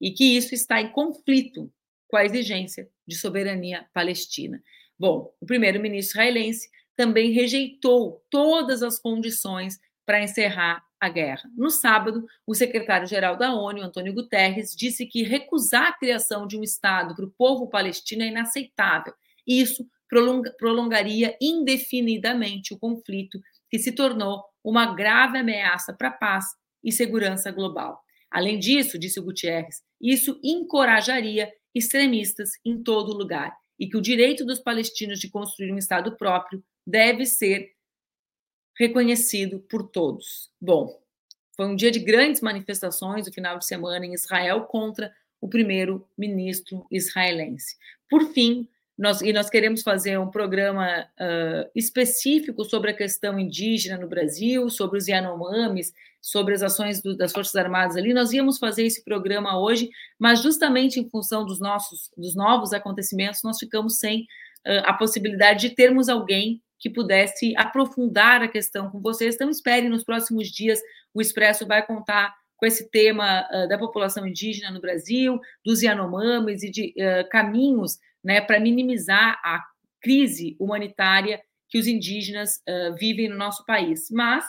e 0.00 0.10
que 0.10 0.36
isso 0.36 0.52
está 0.52 0.80
em 0.80 0.90
conflito 0.90 1.72
com 2.08 2.16
a 2.16 2.24
exigência 2.24 2.90
de 3.06 3.16
soberania 3.16 3.86
palestina. 3.94 4.60
Bom, 4.98 5.32
o 5.40 5.46
primeiro-ministro 5.46 6.20
israelense 6.20 6.68
também 6.96 7.30
rejeitou 7.30 8.24
todas 8.28 8.82
as 8.82 8.98
condições 8.98 9.78
para 10.04 10.22
encerrar 10.22 10.83
a 11.04 11.08
guerra. 11.08 11.50
No 11.56 11.70
sábado, 11.70 12.24
o 12.46 12.54
secretário-geral 12.54 13.36
da 13.36 13.54
ONU, 13.54 13.82
Antônio 13.82 14.14
Guterres, 14.14 14.74
disse 14.74 15.06
que 15.06 15.22
recusar 15.22 15.88
a 15.88 15.92
criação 15.92 16.46
de 16.46 16.56
um 16.56 16.62
Estado 16.62 17.14
para 17.14 17.24
o 17.24 17.30
povo 17.30 17.68
palestino 17.68 18.22
é 18.22 18.28
inaceitável. 18.28 19.12
Isso 19.46 19.86
prolongaria 20.58 21.36
indefinidamente 21.40 22.72
o 22.72 22.78
conflito, 22.78 23.40
que 23.70 23.78
se 23.78 23.92
tornou 23.92 24.44
uma 24.62 24.94
grave 24.94 25.38
ameaça 25.38 25.92
para 25.92 26.08
a 26.08 26.12
paz 26.12 26.46
e 26.82 26.92
segurança 26.92 27.50
global. 27.50 28.00
Além 28.30 28.58
disso, 28.58 28.98
disse 28.98 29.20
o 29.20 29.24
Gutierrez, 29.24 29.82
isso 30.00 30.38
encorajaria 30.42 31.50
extremistas 31.74 32.50
em 32.64 32.82
todo 32.82 33.16
lugar 33.16 33.52
e 33.78 33.88
que 33.88 33.96
o 33.96 34.02
direito 34.02 34.44
dos 34.44 34.60
palestinos 34.60 35.18
de 35.18 35.28
construir 35.28 35.72
um 35.72 35.78
Estado 35.78 36.16
próprio 36.16 36.62
deve 36.86 37.26
ser 37.26 37.73
reconhecido 38.78 39.60
por 39.60 39.84
todos. 39.84 40.50
Bom, 40.60 40.98
foi 41.56 41.66
um 41.66 41.76
dia 41.76 41.90
de 41.90 42.00
grandes 42.00 42.40
manifestações 42.40 43.26
no 43.26 43.32
final 43.32 43.58
de 43.58 43.66
semana 43.66 44.04
em 44.04 44.14
Israel 44.14 44.62
contra 44.62 45.12
o 45.40 45.48
primeiro-ministro 45.48 46.86
israelense. 46.90 47.76
Por 48.08 48.32
fim, 48.32 48.68
nós, 48.96 49.20
e 49.20 49.32
nós 49.32 49.50
queremos 49.50 49.82
fazer 49.82 50.18
um 50.18 50.30
programa 50.30 51.02
uh, 51.02 51.70
específico 51.74 52.64
sobre 52.64 52.92
a 52.92 52.96
questão 52.96 53.38
indígena 53.38 53.98
no 53.98 54.08
Brasil, 54.08 54.70
sobre 54.70 54.98
os 54.98 55.08
Yanomamis, 55.08 55.92
sobre 56.22 56.54
as 56.54 56.62
ações 56.62 57.02
do, 57.02 57.16
das 57.16 57.32
Forças 57.32 57.54
Armadas 57.56 57.96
ali. 57.96 58.14
Nós 58.14 58.32
íamos 58.32 58.58
fazer 58.58 58.86
esse 58.86 59.04
programa 59.04 59.60
hoje, 59.60 59.90
mas 60.18 60.42
justamente 60.42 61.00
em 61.00 61.10
função 61.10 61.44
dos 61.44 61.60
nossos 61.60 62.10
dos 62.16 62.34
novos 62.34 62.72
acontecimentos, 62.72 63.42
nós 63.42 63.58
ficamos 63.58 63.98
sem 63.98 64.22
uh, 64.66 64.82
a 64.84 64.94
possibilidade 64.94 65.68
de 65.68 65.74
termos 65.74 66.08
alguém 66.08 66.62
que 66.84 66.90
pudesse 66.90 67.56
aprofundar 67.56 68.42
a 68.42 68.48
questão 68.48 68.90
com 68.90 69.00
vocês. 69.00 69.34
Então, 69.34 69.48
espere 69.48 69.88
nos 69.88 70.04
próximos 70.04 70.48
dias, 70.48 70.78
o 71.14 71.22
Expresso 71.22 71.66
vai 71.66 71.82
contar 71.82 72.36
com 72.58 72.66
esse 72.66 72.90
tema 72.90 73.48
uh, 73.50 73.66
da 73.66 73.78
população 73.78 74.26
indígena 74.26 74.70
no 74.70 74.82
Brasil, 74.82 75.40
dos 75.64 75.80
Yanomamis 75.80 76.62
e 76.62 76.70
de 76.70 76.94
uh, 76.98 77.26
caminhos 77.30 77.98
né, 78.22 78.42
para 78.42 78.60
minimizar 78.60 79.40
a 79.42 79.64
crise 79.98 80.58
humanitária 80.60 81.42
que 81.70 81.78
os 81.78 81.86
indígenas 81.86 82.62
uh, 82.68 82.94
vivem 82.98 83.30
no 83.30 83.36
nosso 83.38 83.64
país. 83.64 84.10
Mas, 84.10 84.44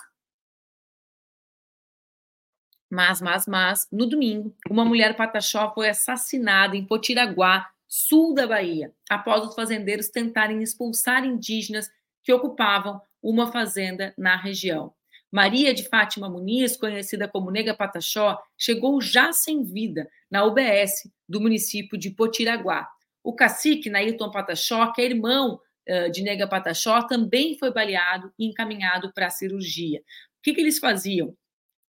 mas, 2.91 3.21
mas, 3.21 3.47
mas, 3.47 3.87
no 3.89 4.07
domingo, 4.07 4.53
uma 4.69 4.83
mulher 4.83 5.15
pataxó 5.15 5.73
foi 5.73 5.87
assassinada 5.87 6.75
em 6.75 6.85
Potiraguá, 6.85 7.71
sul 7.87 8.33
da 8.33 8.45
Bahia, 8.45 8.93
após 9.09 9.45
os 9.45 9.55
fazendeiros 9.55 10.09
tentarem 10.09 10.61
expulsar 10.61 11.23
indígenas 11.23 11.89
que 12.25 12.33
ocupavam 12.33 12.99
uma 13.21 13.51
fazenda 13.51 14.13
na 14.17 14.35
região. 14.35 14.93
Maria 15.31 15.73
de 15.73 15.87
Fátima 15.87 16.29
Muniz, 16.29 16.75
conhecida 16.75 17.27
como 17.27 17.51
Nega 17.51 17.73
Pataxó, 17.73 18.41
chegou 18.57 18.99
já 18.99 19.31
sem 19.31 19.63
vida 19.63 20.09
na 20.29 20.43
UBS 20.43 21.09
do 21.29 21.39
município 21.39 21.97
de 21.97 22.09
Potiraguá. 22.09 22.89
O 23.23 23.33
cacique 23.33 23.89
Nailton 23.89 24.31
Pataxó, 24.31 24.91
que 24.91 25.01
é 25.01 25.05
irmão 25.05 25.59
uh, 25.89 26.11
de 26.11 26.23
Nega 26.23 26.47
Pataxó, 26.47 27.03
também 27.03 27.57
foi 27.57 27.71
baleado 27.71 28.33
e 28.39 28.45
encaminhado 28.45 29.11
para 29.13 29.27
a 29.27 29.31
cirurgia. 29.31 29.99
O 29.99 30.41
que, 30.41 30.53
que 30.53 30.61
eles 30.61 30.79
faziam? 30.79 31.35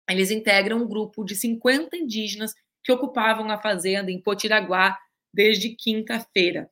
Eles 0.09 0.31
integram 0.31 0.79
um 0.79 0.89
grupo 0.89 1.25
de 1.25 1.35
50 1.35 1.97
indígenas 1.97 2.55
que 2.83 2.93
ocupavam 2.93 3.51
a 3.51 3.59
fazenda 3.59 4.11
em 4.11 4.21
Potiraguá 4.21 4.99
desde 5.33 5.71
quinta-feira. 5.71 6.71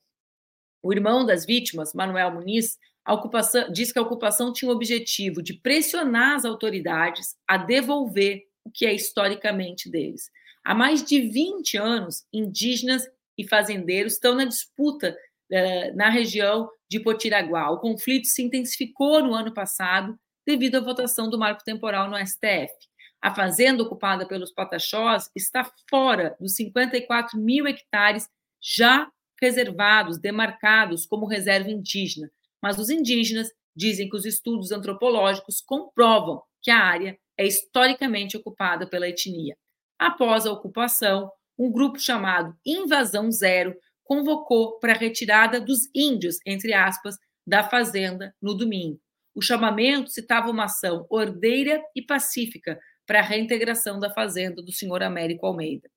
O 0.82 0.92
irmão 0.92 1.24
das 1.24 1.46
vítimas, 1.46 1.94
Manuel 1.94 2.32
Muniz, 2.32 2.78
a 3.04 3.14
ocupação, 3.14 3.70
diz 3.72 3.92
que 3.92 3.98
a 3.98 4.02
ocupação 4.02 4.52
tinha 4.52 4.70
o 4.70 4.74
objetivo 4.74 5.42
de 5.42 5.54
pressionar 5.54 6.36
as 6.36 6.44
autoridades 6.44 7.34
a 7.46 7.56
devolver 7.56 8.42
o 8.64 8.70
que 8.70 8.86
é 8.86 8.92
historicamente 8.92 9.90
deles. 9.90 10.30
Há 10.64 10.74
mais 10.74 11.02
de 11.02 11.20
20 11.20 11.76
anos, 11.76 12.24
indígenas 12.32 13.04
e 13.36 13.46
fazendeiros 13.46 14.14
estão 14.14 14.34
na 14.34 14.44
disputa 14.44 15.16
uh, 15.50 15.96
na 15.96 16.08
região 16.08 16.70
de 16.88 17.00
Potiraguá. 17.00 17.70
O 17.70 17.80
conflito 17.80 18.26
se 18.28 18.42
intensificou 18.42 19.22
no 19.22 19.34
ano 19.34 19.52
passado 19.52 20.16
devido 20.46 20.76
à 20.76 20.80
votação 20.80 21.28
do 21.28 21.38
marco 21.38 21.64
temporal 21.64 22.08
no 22.08 22.16
STF. 22.24 22.72
A 23.20 23.34
fazenda 23.34 23.82
ocupada 23.82 24.26
pelos 24.26 24.52
Pataxós 24.52 25.30
está 25.34 25.68
fora 25.88 26.36
dos 26.40 26.54
54 26.54 27.38
mil 27.38 27.66
hectares 27.66 28.28
já 28.60 29.10
reservados, 29.40 30.18
demarcados 30.18 31.06
como 31.06 31.26
reserva 31.26 31.70
indígena, 31.70 32.30
mas 32.62 32.78
os 32.78 32.88
indígenas 32.88 33.48
dizem 33.74 34.08
que 34.08 34.16
os 34.16 34.24
estudos 34.24 34.70
antropológicos 34.70 35.60
comprovam 35.60 36.42
que 36.62 36.70
a 36.70 36.78
área 36.78 37.18
é 37.36 37.46
historicamente 37.46 38.36
ocupada 38.36 38.86
pela 38.86 39.08
etnia. 39.08 39.56
Após 39.98 40.46
a 40.46 40.52
ocupação, 40.52 41.30
um 41.58 41.70
grupo 41.70 41.98
chamado 41.98 42.56
Invasão 42.64 43.30
Zero 43.30 43.74
convocou 44.04 44.78
para 44.78 44.92
a 44.92 44.96
retirada 44.96 45.60
dos 45.60 45.88
índios, 45.94 46.38
entre 46.46 46.72
aspas, 46.72 47.16
da 47.46 47.64
fazenda 47.68 48.34
no 48.40 48.54
domingo. 48.54 49.00
O 49.34 49.40
chamamento 49.40 50.10
citava 50.10 50.50
uma 50.50 50.64
ação 50.64 51.06
ordeira 51.08 51.82
e 51.96 52.02
pacífica 52.02 52.78
para 53.06 53.20
a 53.20 53.22
reintegração 53.22 53.98
da 53.98 54.12
fazenda 54.12 54.62
do 54.62 54.72
senhor 54.72 55.02
Américo 55.02 55.46
Almeida. 55.46 55.88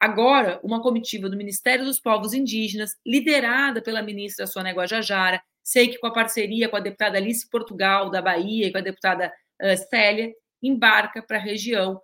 Agora, 0.00 0.60
uma 0.62 0.82
comitiva 0.82 1.30
do 1.30 1.36
Ministério 1.36 1.84
dos 1.84 2.00
Povos 2.00 2.34
Indígenas, 2.34 2.96
liderada 3.06 3.80
pela 3.80 4.02
ministra 4.02 4.46
Sônia 4.46 4.72
Guajajara, 4.72 5.40
sei 5.64 5.88
que 5.88 5.98
com 5.98 6.06
a 6.06 6.12
parceria 6.12 6.68
com 6.68 6.76
a 6.76 6.80
deputada 6.80 7.16
Alice 7.16 7.48
Portugal, 7.48 8.10
da 8.10 8.20
Bahia, 8.20 8.66
e 8.66 8.72
com 8.72 8.78
a 8.78 8.82
deputada 8.82 9.32
uh, 9.62 9.88
Célia, 9.88 10.32
embarca 10.62 11.22
para 11.22 11.38
a 11.38 11.40
região 11.40 12.00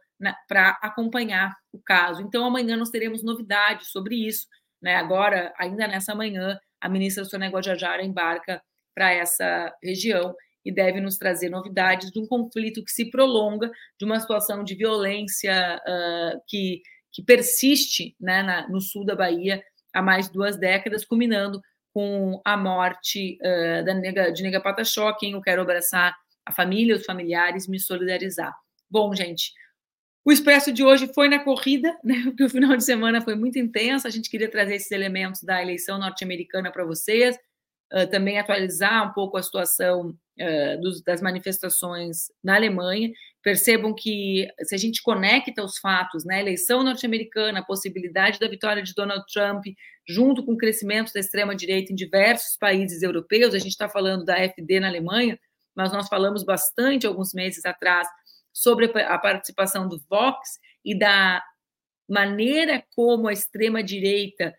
para 0.48 0.78
acompanhar 0.82 1.54
o 1.72 1.78
caso. 1.78 2.22
Então, 2.22 2.44
amanhã 2.44 2.76
nós 2.76 2.90
teremos 2.90 3.22
novidades 3.22 3.88
sobre 3.90 4.16
isso. 4.16 4.46
Né? 4.82 4.96
Agora, 4.96 5.52
ainda 5.58 5.86
nessa 5.86 6.14
manhã, 6.14 6.58
a 6.80 6.88
ministra 6.88 7.24
Sônia 7.24 7.48
Guajajara 7.48 8.02
embarca 8.02 8.62
para 8.94 9.12
essa 9.12 9.74
região 9.82 10.34
e 10.64 10.70
deve 10.70 11.00
nos 11.00 11.16
trazer 11.16 11.48
novidades 11.48 12.11
de 12.11 12.20
um 12.20 12.26
conflito 12.26 12.84
que 12.84 12.92
se 12.92 13.11
prolonga, 13.11 13.70
de 13.98 14.04
uma 14.04 14.20
situação 14.20 14.62
de 14.62 14.74
violência 14.74 15.80
uh, 15.86 16.40
que, 16.46 16.82
que 17.12 17.22
persiste 17.22 18.14
né, 18.20 18.42
na, 18.42 18.68
no 18.68 18.80
sul 18.80 19.06
da 19.06 19.16
Bahia 19.16 19.62
há 19.92 20.02
mais 20.02 20.26
de 20.26 20.32
duas 20.32 20.58
décadas, 20.58 21.04
culminando 21.04 21.61
com 21.93 22.41
a 22.45 22.57
morte 22.57 23.38
uh, 23.41 23.84
da 23.84 23.95
nega, 23.95 24.32
de 24.32 24.43
Nega 24.43 24.61
Pataxó, 24.61 25.12
quem 25.14 25.32
eu 25.32 25.41
quero 25.41 25.62
abraçar 25.62 26.16
a 26.47 26.53
família, 26.53 26.97
os 26.97 27.05
familiares, 27.05 27.68
me 27.68 27.78
solidarizar. 27.78 28.55
Bom, 28.88 29.14
gente, 29.14 29.53
o 30.24 30.30
Expresso 30.32 30.72
de 30.72 30.84
hoje 30.84 31.12
foi 31.12 31.28
na 31.28 31.38
corrida, 31.38 31.97
né? 32.05 32.22
Porque 32.24 32.45
o 32.45 32.51
final 32.51 32.76
de 32.76 32.84
semana 32.84 33.20
foi 33.20 33.34
muito 33.34 33.59
intenso. 33.59 34.07
A 34.07 34.11
gente 34.11 34.30
queria 34.30 34.51
trazer 34.51 34.76
esses 34.76 34.91
elementos 34.91 35.43
da 35.43 35.62
eleição 35.62 35.99
norte-americana 35.99 36.70
para 36.70 36.84
vocês, 36.84 37.36
uh, 37.93 38.07
também 38.11 38.38
atualizar 38.38 39.09
um 39.09 39.12
pouco 39.12 39.36
a 39.36 39.43
situação 39.43 40.11
uh, 40.11 40.80
dos, 40.80 41.03
das 41.03 41.20
manifestações 41.22 42.30
na 42.43 42.57
Alemanha. 42.57 43.11
Percebam 43.43 43.95
que 43.95 44.47
se 44.62 44.74
a 44.74 44.78
gente 44.78 45.03
conecta 45.03 45.64
os 45.64 45.78
fatos, 45.78 46.24
né? 46.24 46.41
Eleição 46.41 46.82
norte-americana, 46.82 47.61
a 47.61 47.64
possibilidade 47.64 48.38
da 48.38 48.49
vitória 48.49 48.82
de 48.82 48.95
Donald 48.95 49.24
Trump, 49.32 49.64
junto 50.11 50.44
com 50.44 50.52
o 50.52 50.56
crescimento 50.56 51.12
da 51.12 51.20
extrema-direita 51.20 51.92
em 51.92 51.96
diversos 51.96 52.56
países 52.56 53.02
europeus, 53.02 53.54
a 53.54 53.58
gente 53.58 53.72
está 53.72 53.88
falando 53.88 54.24
da 54.24 54.36
FD 54.36 54.80
na 54.80 54.88
Alemanha, 54.88 55.38
mas 55.74 55.92
nós 55.92 56.08
falamos 56.08 56.42
bastante 56.42 57.06
alguns 57.06 57.32
meses 57.32 57.64
atrás 57.64 58.08
sobre 58.52 58.86
a 58.86 59.18
participação 59.18 59.88
do 59.88 60.02
Vox 60.08 60.58
e 60.84 60.98
da 60.98 61.42
maneira 62.08 62.82
como 62.94 63.28
a 63.28 63.32
extrema 63.32 63.82
direita 63.82 64.54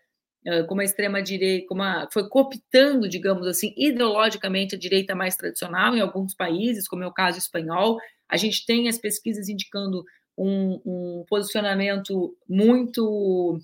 como 0.66 0.80
a 0.80 0.84
extrema 0.84 1.22
direita 1.22 1.68
como 1.68 1.82
a, 1.82 2.08
foi 2.12 2.28
cooptando, 2.28 3.08
digamos 3.08 3.46
assim, 3.46 3.72
ideologicamente 3.76 4.74
a 4.74 4.78
direita 4.78 5.14
mais 5.14 5.36
tradicional 5.36 5.94
em 5.96 6.00
alguns 6.00 6.34
países, 6.34 6.88
como 6.88 7.04
é 7.04 7.06
o 7.06 7.12
caso 7.12 7.38
espanhol. 7.38 7.96
A 8.28 8.36
gente 8.36 8.66
tem 8.66 8.88
as 8.88 8.98
pesquisas 8.98 9.48
indicando 9.48 10.04
um, 10.36 10.80
um 10.84 11.24
posicionamento 11.28 12.36
muito, 12.48 13.60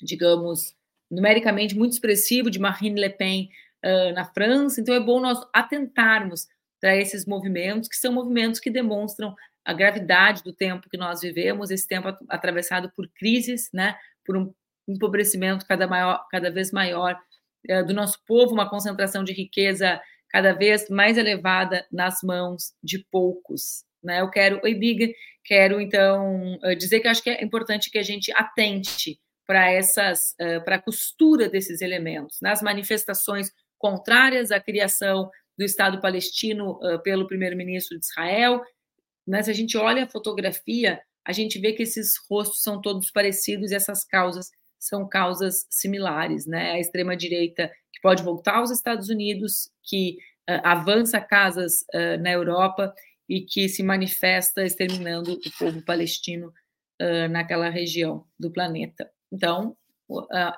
digamos, 0.00 0.76
numericamente 1.10 1.76
muito 1.76 1.92
expressivo 1.92 2.50
de 2.50 2.58
Marine 2.58 3.00
Le 3.00 3.10
Pen 3.10 3.48
uh, 3.84 4.14
na 4.14 4.24
França. 4.24 4.80
Então 4.80 4.94
é 4.94 5.00
bom 5.00 5.20
nós 5.20 5.38
atentarmos 5.52 6.46
para 6.80 6.96
esses 6.96 7.26
movimentos, 7.26 7.88
que 7.88 7.96
são 7.96 8.12
movimentos 8.12 8.60
que 8.60 8.70
demonstram 8.70 9.34
a 9.64 9.72
gravidade 9.72 10.42
do 10.42 10.52
tempo 10.52 10.88
que 10.88 10.96
nós 10.96 11.20
vivemos, 11.20 11.70
esse 11.70 11.86
tempo 11.86 12.08
atravessado 12.28 12.90
por 12.96 13.06
crises, 13.14 13.68
né, 13.74 13.96
por 14.24 14.36
um 14.36 14.54
empobrecimento 14.88 15.66
cada, 15.66 15.86
maior, 15.86 16.24
cada 16.30 16.50
vez 16.50 16.72
maior 16.72 17.18
é, 17.68 17.82
do 17.82 17.92
nosso 17.92 18.18
povo, 18.26 18.54
uma 18.54 18.68
concentração 18.68 19.22
de 19.22 19.32
riqueza 19.32 20.00
cada 20.30 20.52
vez 20.54 20.88
mais 20.88 21.18
elevada 21.18 21.86
nas 21.92 22.22
mãos 22.22 22.72
de 22.82 23.04
poucos. 23.10 23.84
Né? 24.02 24.22
Eu 24.22 24.30
quero, 24.30 24.60
oi, 24.64 24.74
Big, 24.74 25.14
quero 25.44 25.80
então 25.80 26.58
dizer 26.78 27.00
que 27.00 27.08
acho 27.08 27.22
que 27.22 27.30
é 27.30 27.44
importante 27.44 27.90
que 27.90 27.98
a 27.98 28.02
gente 28.02 28.32
atente 28.32 29.20
para 29.50 29.68
essas, 29.68 30.36
para 30.64 30.76
a 30.76 30.80
costura 30.80 31.48
desses 31.48 31.80
elementos, 31.80 32.38
nas 32.40 32.62
manifestações 32.62 33.50
contrárias 33.76 34.52
à 34.52 34.60
criação 34.60 35.28
do 35.58 35.64
Estado 35.64 36.00
palestino 36.00 36.78
uh, 36.82 37.02
pelo 37.02 37.26
primeiro-ministro 37.26 37.98
de 37.98 38.04
Israel. 38.06 38.62
Né? 39.26 39.42
Se 39.42 39.50
a 39.50 39.54
gente 39.54 39.76
olha 39.76 40.04
a 40.04 40.08
fotografia, 40.08 41.00
a 41.22 41.32
gente 41.32 41.58
vê 41.58 41.72
que 41.72 41.82
esses 41.82 42.12
rostos 42.30 42.62
são 42.62 42.80
todos 42.80 43.10
parecidos 43.10 43.70
e 43.70 43.74
essas 43.74 44.04
causas 44.04 44.50
são 44.78 45.06
causas 45.08 45.66
similares. 45.68 46.46
Né? 46.46 46.72
A 46.72 46.78
extrema-direita 46.78 47.68
que 47.92 48.00
pode 48.00 48.22
voltar 48.22 48.56
aos 48.56 48.70
Estados 48.70 49.08
Unidos, 49.08 49.70
que 49.82 50.18
uh, 50.48 50.60
avança 50.62 51.20
casas 51.20 51.84
uh, 51.94 52.22
na 52.22 52.30
Europa 52.30 52.94
e 53.28 53.42
que 53.42 53.68
se 53.68 53.82
manifesta 53.82 54.64
exterminando 54.64 55.32
o 55.32 55.58
povo 55.58 55.82
palestino 55.84 56.52
naquela 57.30 57.70
região 57.70 58.26
do 58.38 58.52
planeta. 58.52 59.10
Então, 59.32 59.76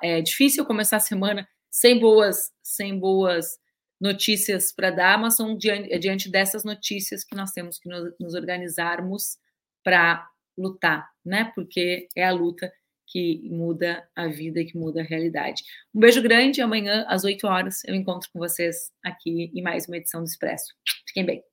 é 0.01 0.21
difícil 0.21 0.65
começar 0.65 0.97
a 0.97 1.01
semana 1.01 1.47
sem 1.69 1.99
boas, 1.99 2.51
sem 2.61 2.97
boas 2.97 3.57
notícias 3.99 4.71
para 4.71 4.91
dar, 4.91 5.17
mas 5.17 5.35
são 5.35 5.57
diante, 5.57 5.91
é 5.91 5.97
diante, 5.97 6.29
dessas 6.29 6.63
notícias 6.63 7.23
que 7.23 7.35
nós 7.35 7.51
temos 7.51 7.79
que 7.79 7.87
nos, 7.87 8.13
nos 8.19 8.33
organizarmos 8.33 9.37
para 9.83 10.27
lutar, 10.57 11.09
né? 11.25 11.51
Porque 11.55 12.07
é 12.15 12.25
a 12.25 12.31
luta 12.31 12.71
que 13.07 13.47
muda 13.49 14.07
a 14.15 14.27
vida, 14.27 14.63
que 14.65 14.77
muda 14.77 15.01
a 15.01 15.05
realidade. 15.05 15.63
Um 15.93 15.99
beijo 15.99 16.21
grande, 16.21 16.61
amanhã 16.61 17.05
às 17.07 17.23
8 17.23 17.45
horas 17.47 17.83
eu 17.85 17.95
encontro 17.95 18.29
com 18.31 18.39
vocês 18.39 18.91
aqui 19.03 19.51
em 19.53 19.61
mais 19.61 19.87
uma 19.87 19.97
edição 19.97 20.21
do 20.21 20.27
Expresso. 20.27 20.73
Fiquem 21.07 21.25
bem. 21.25 21.43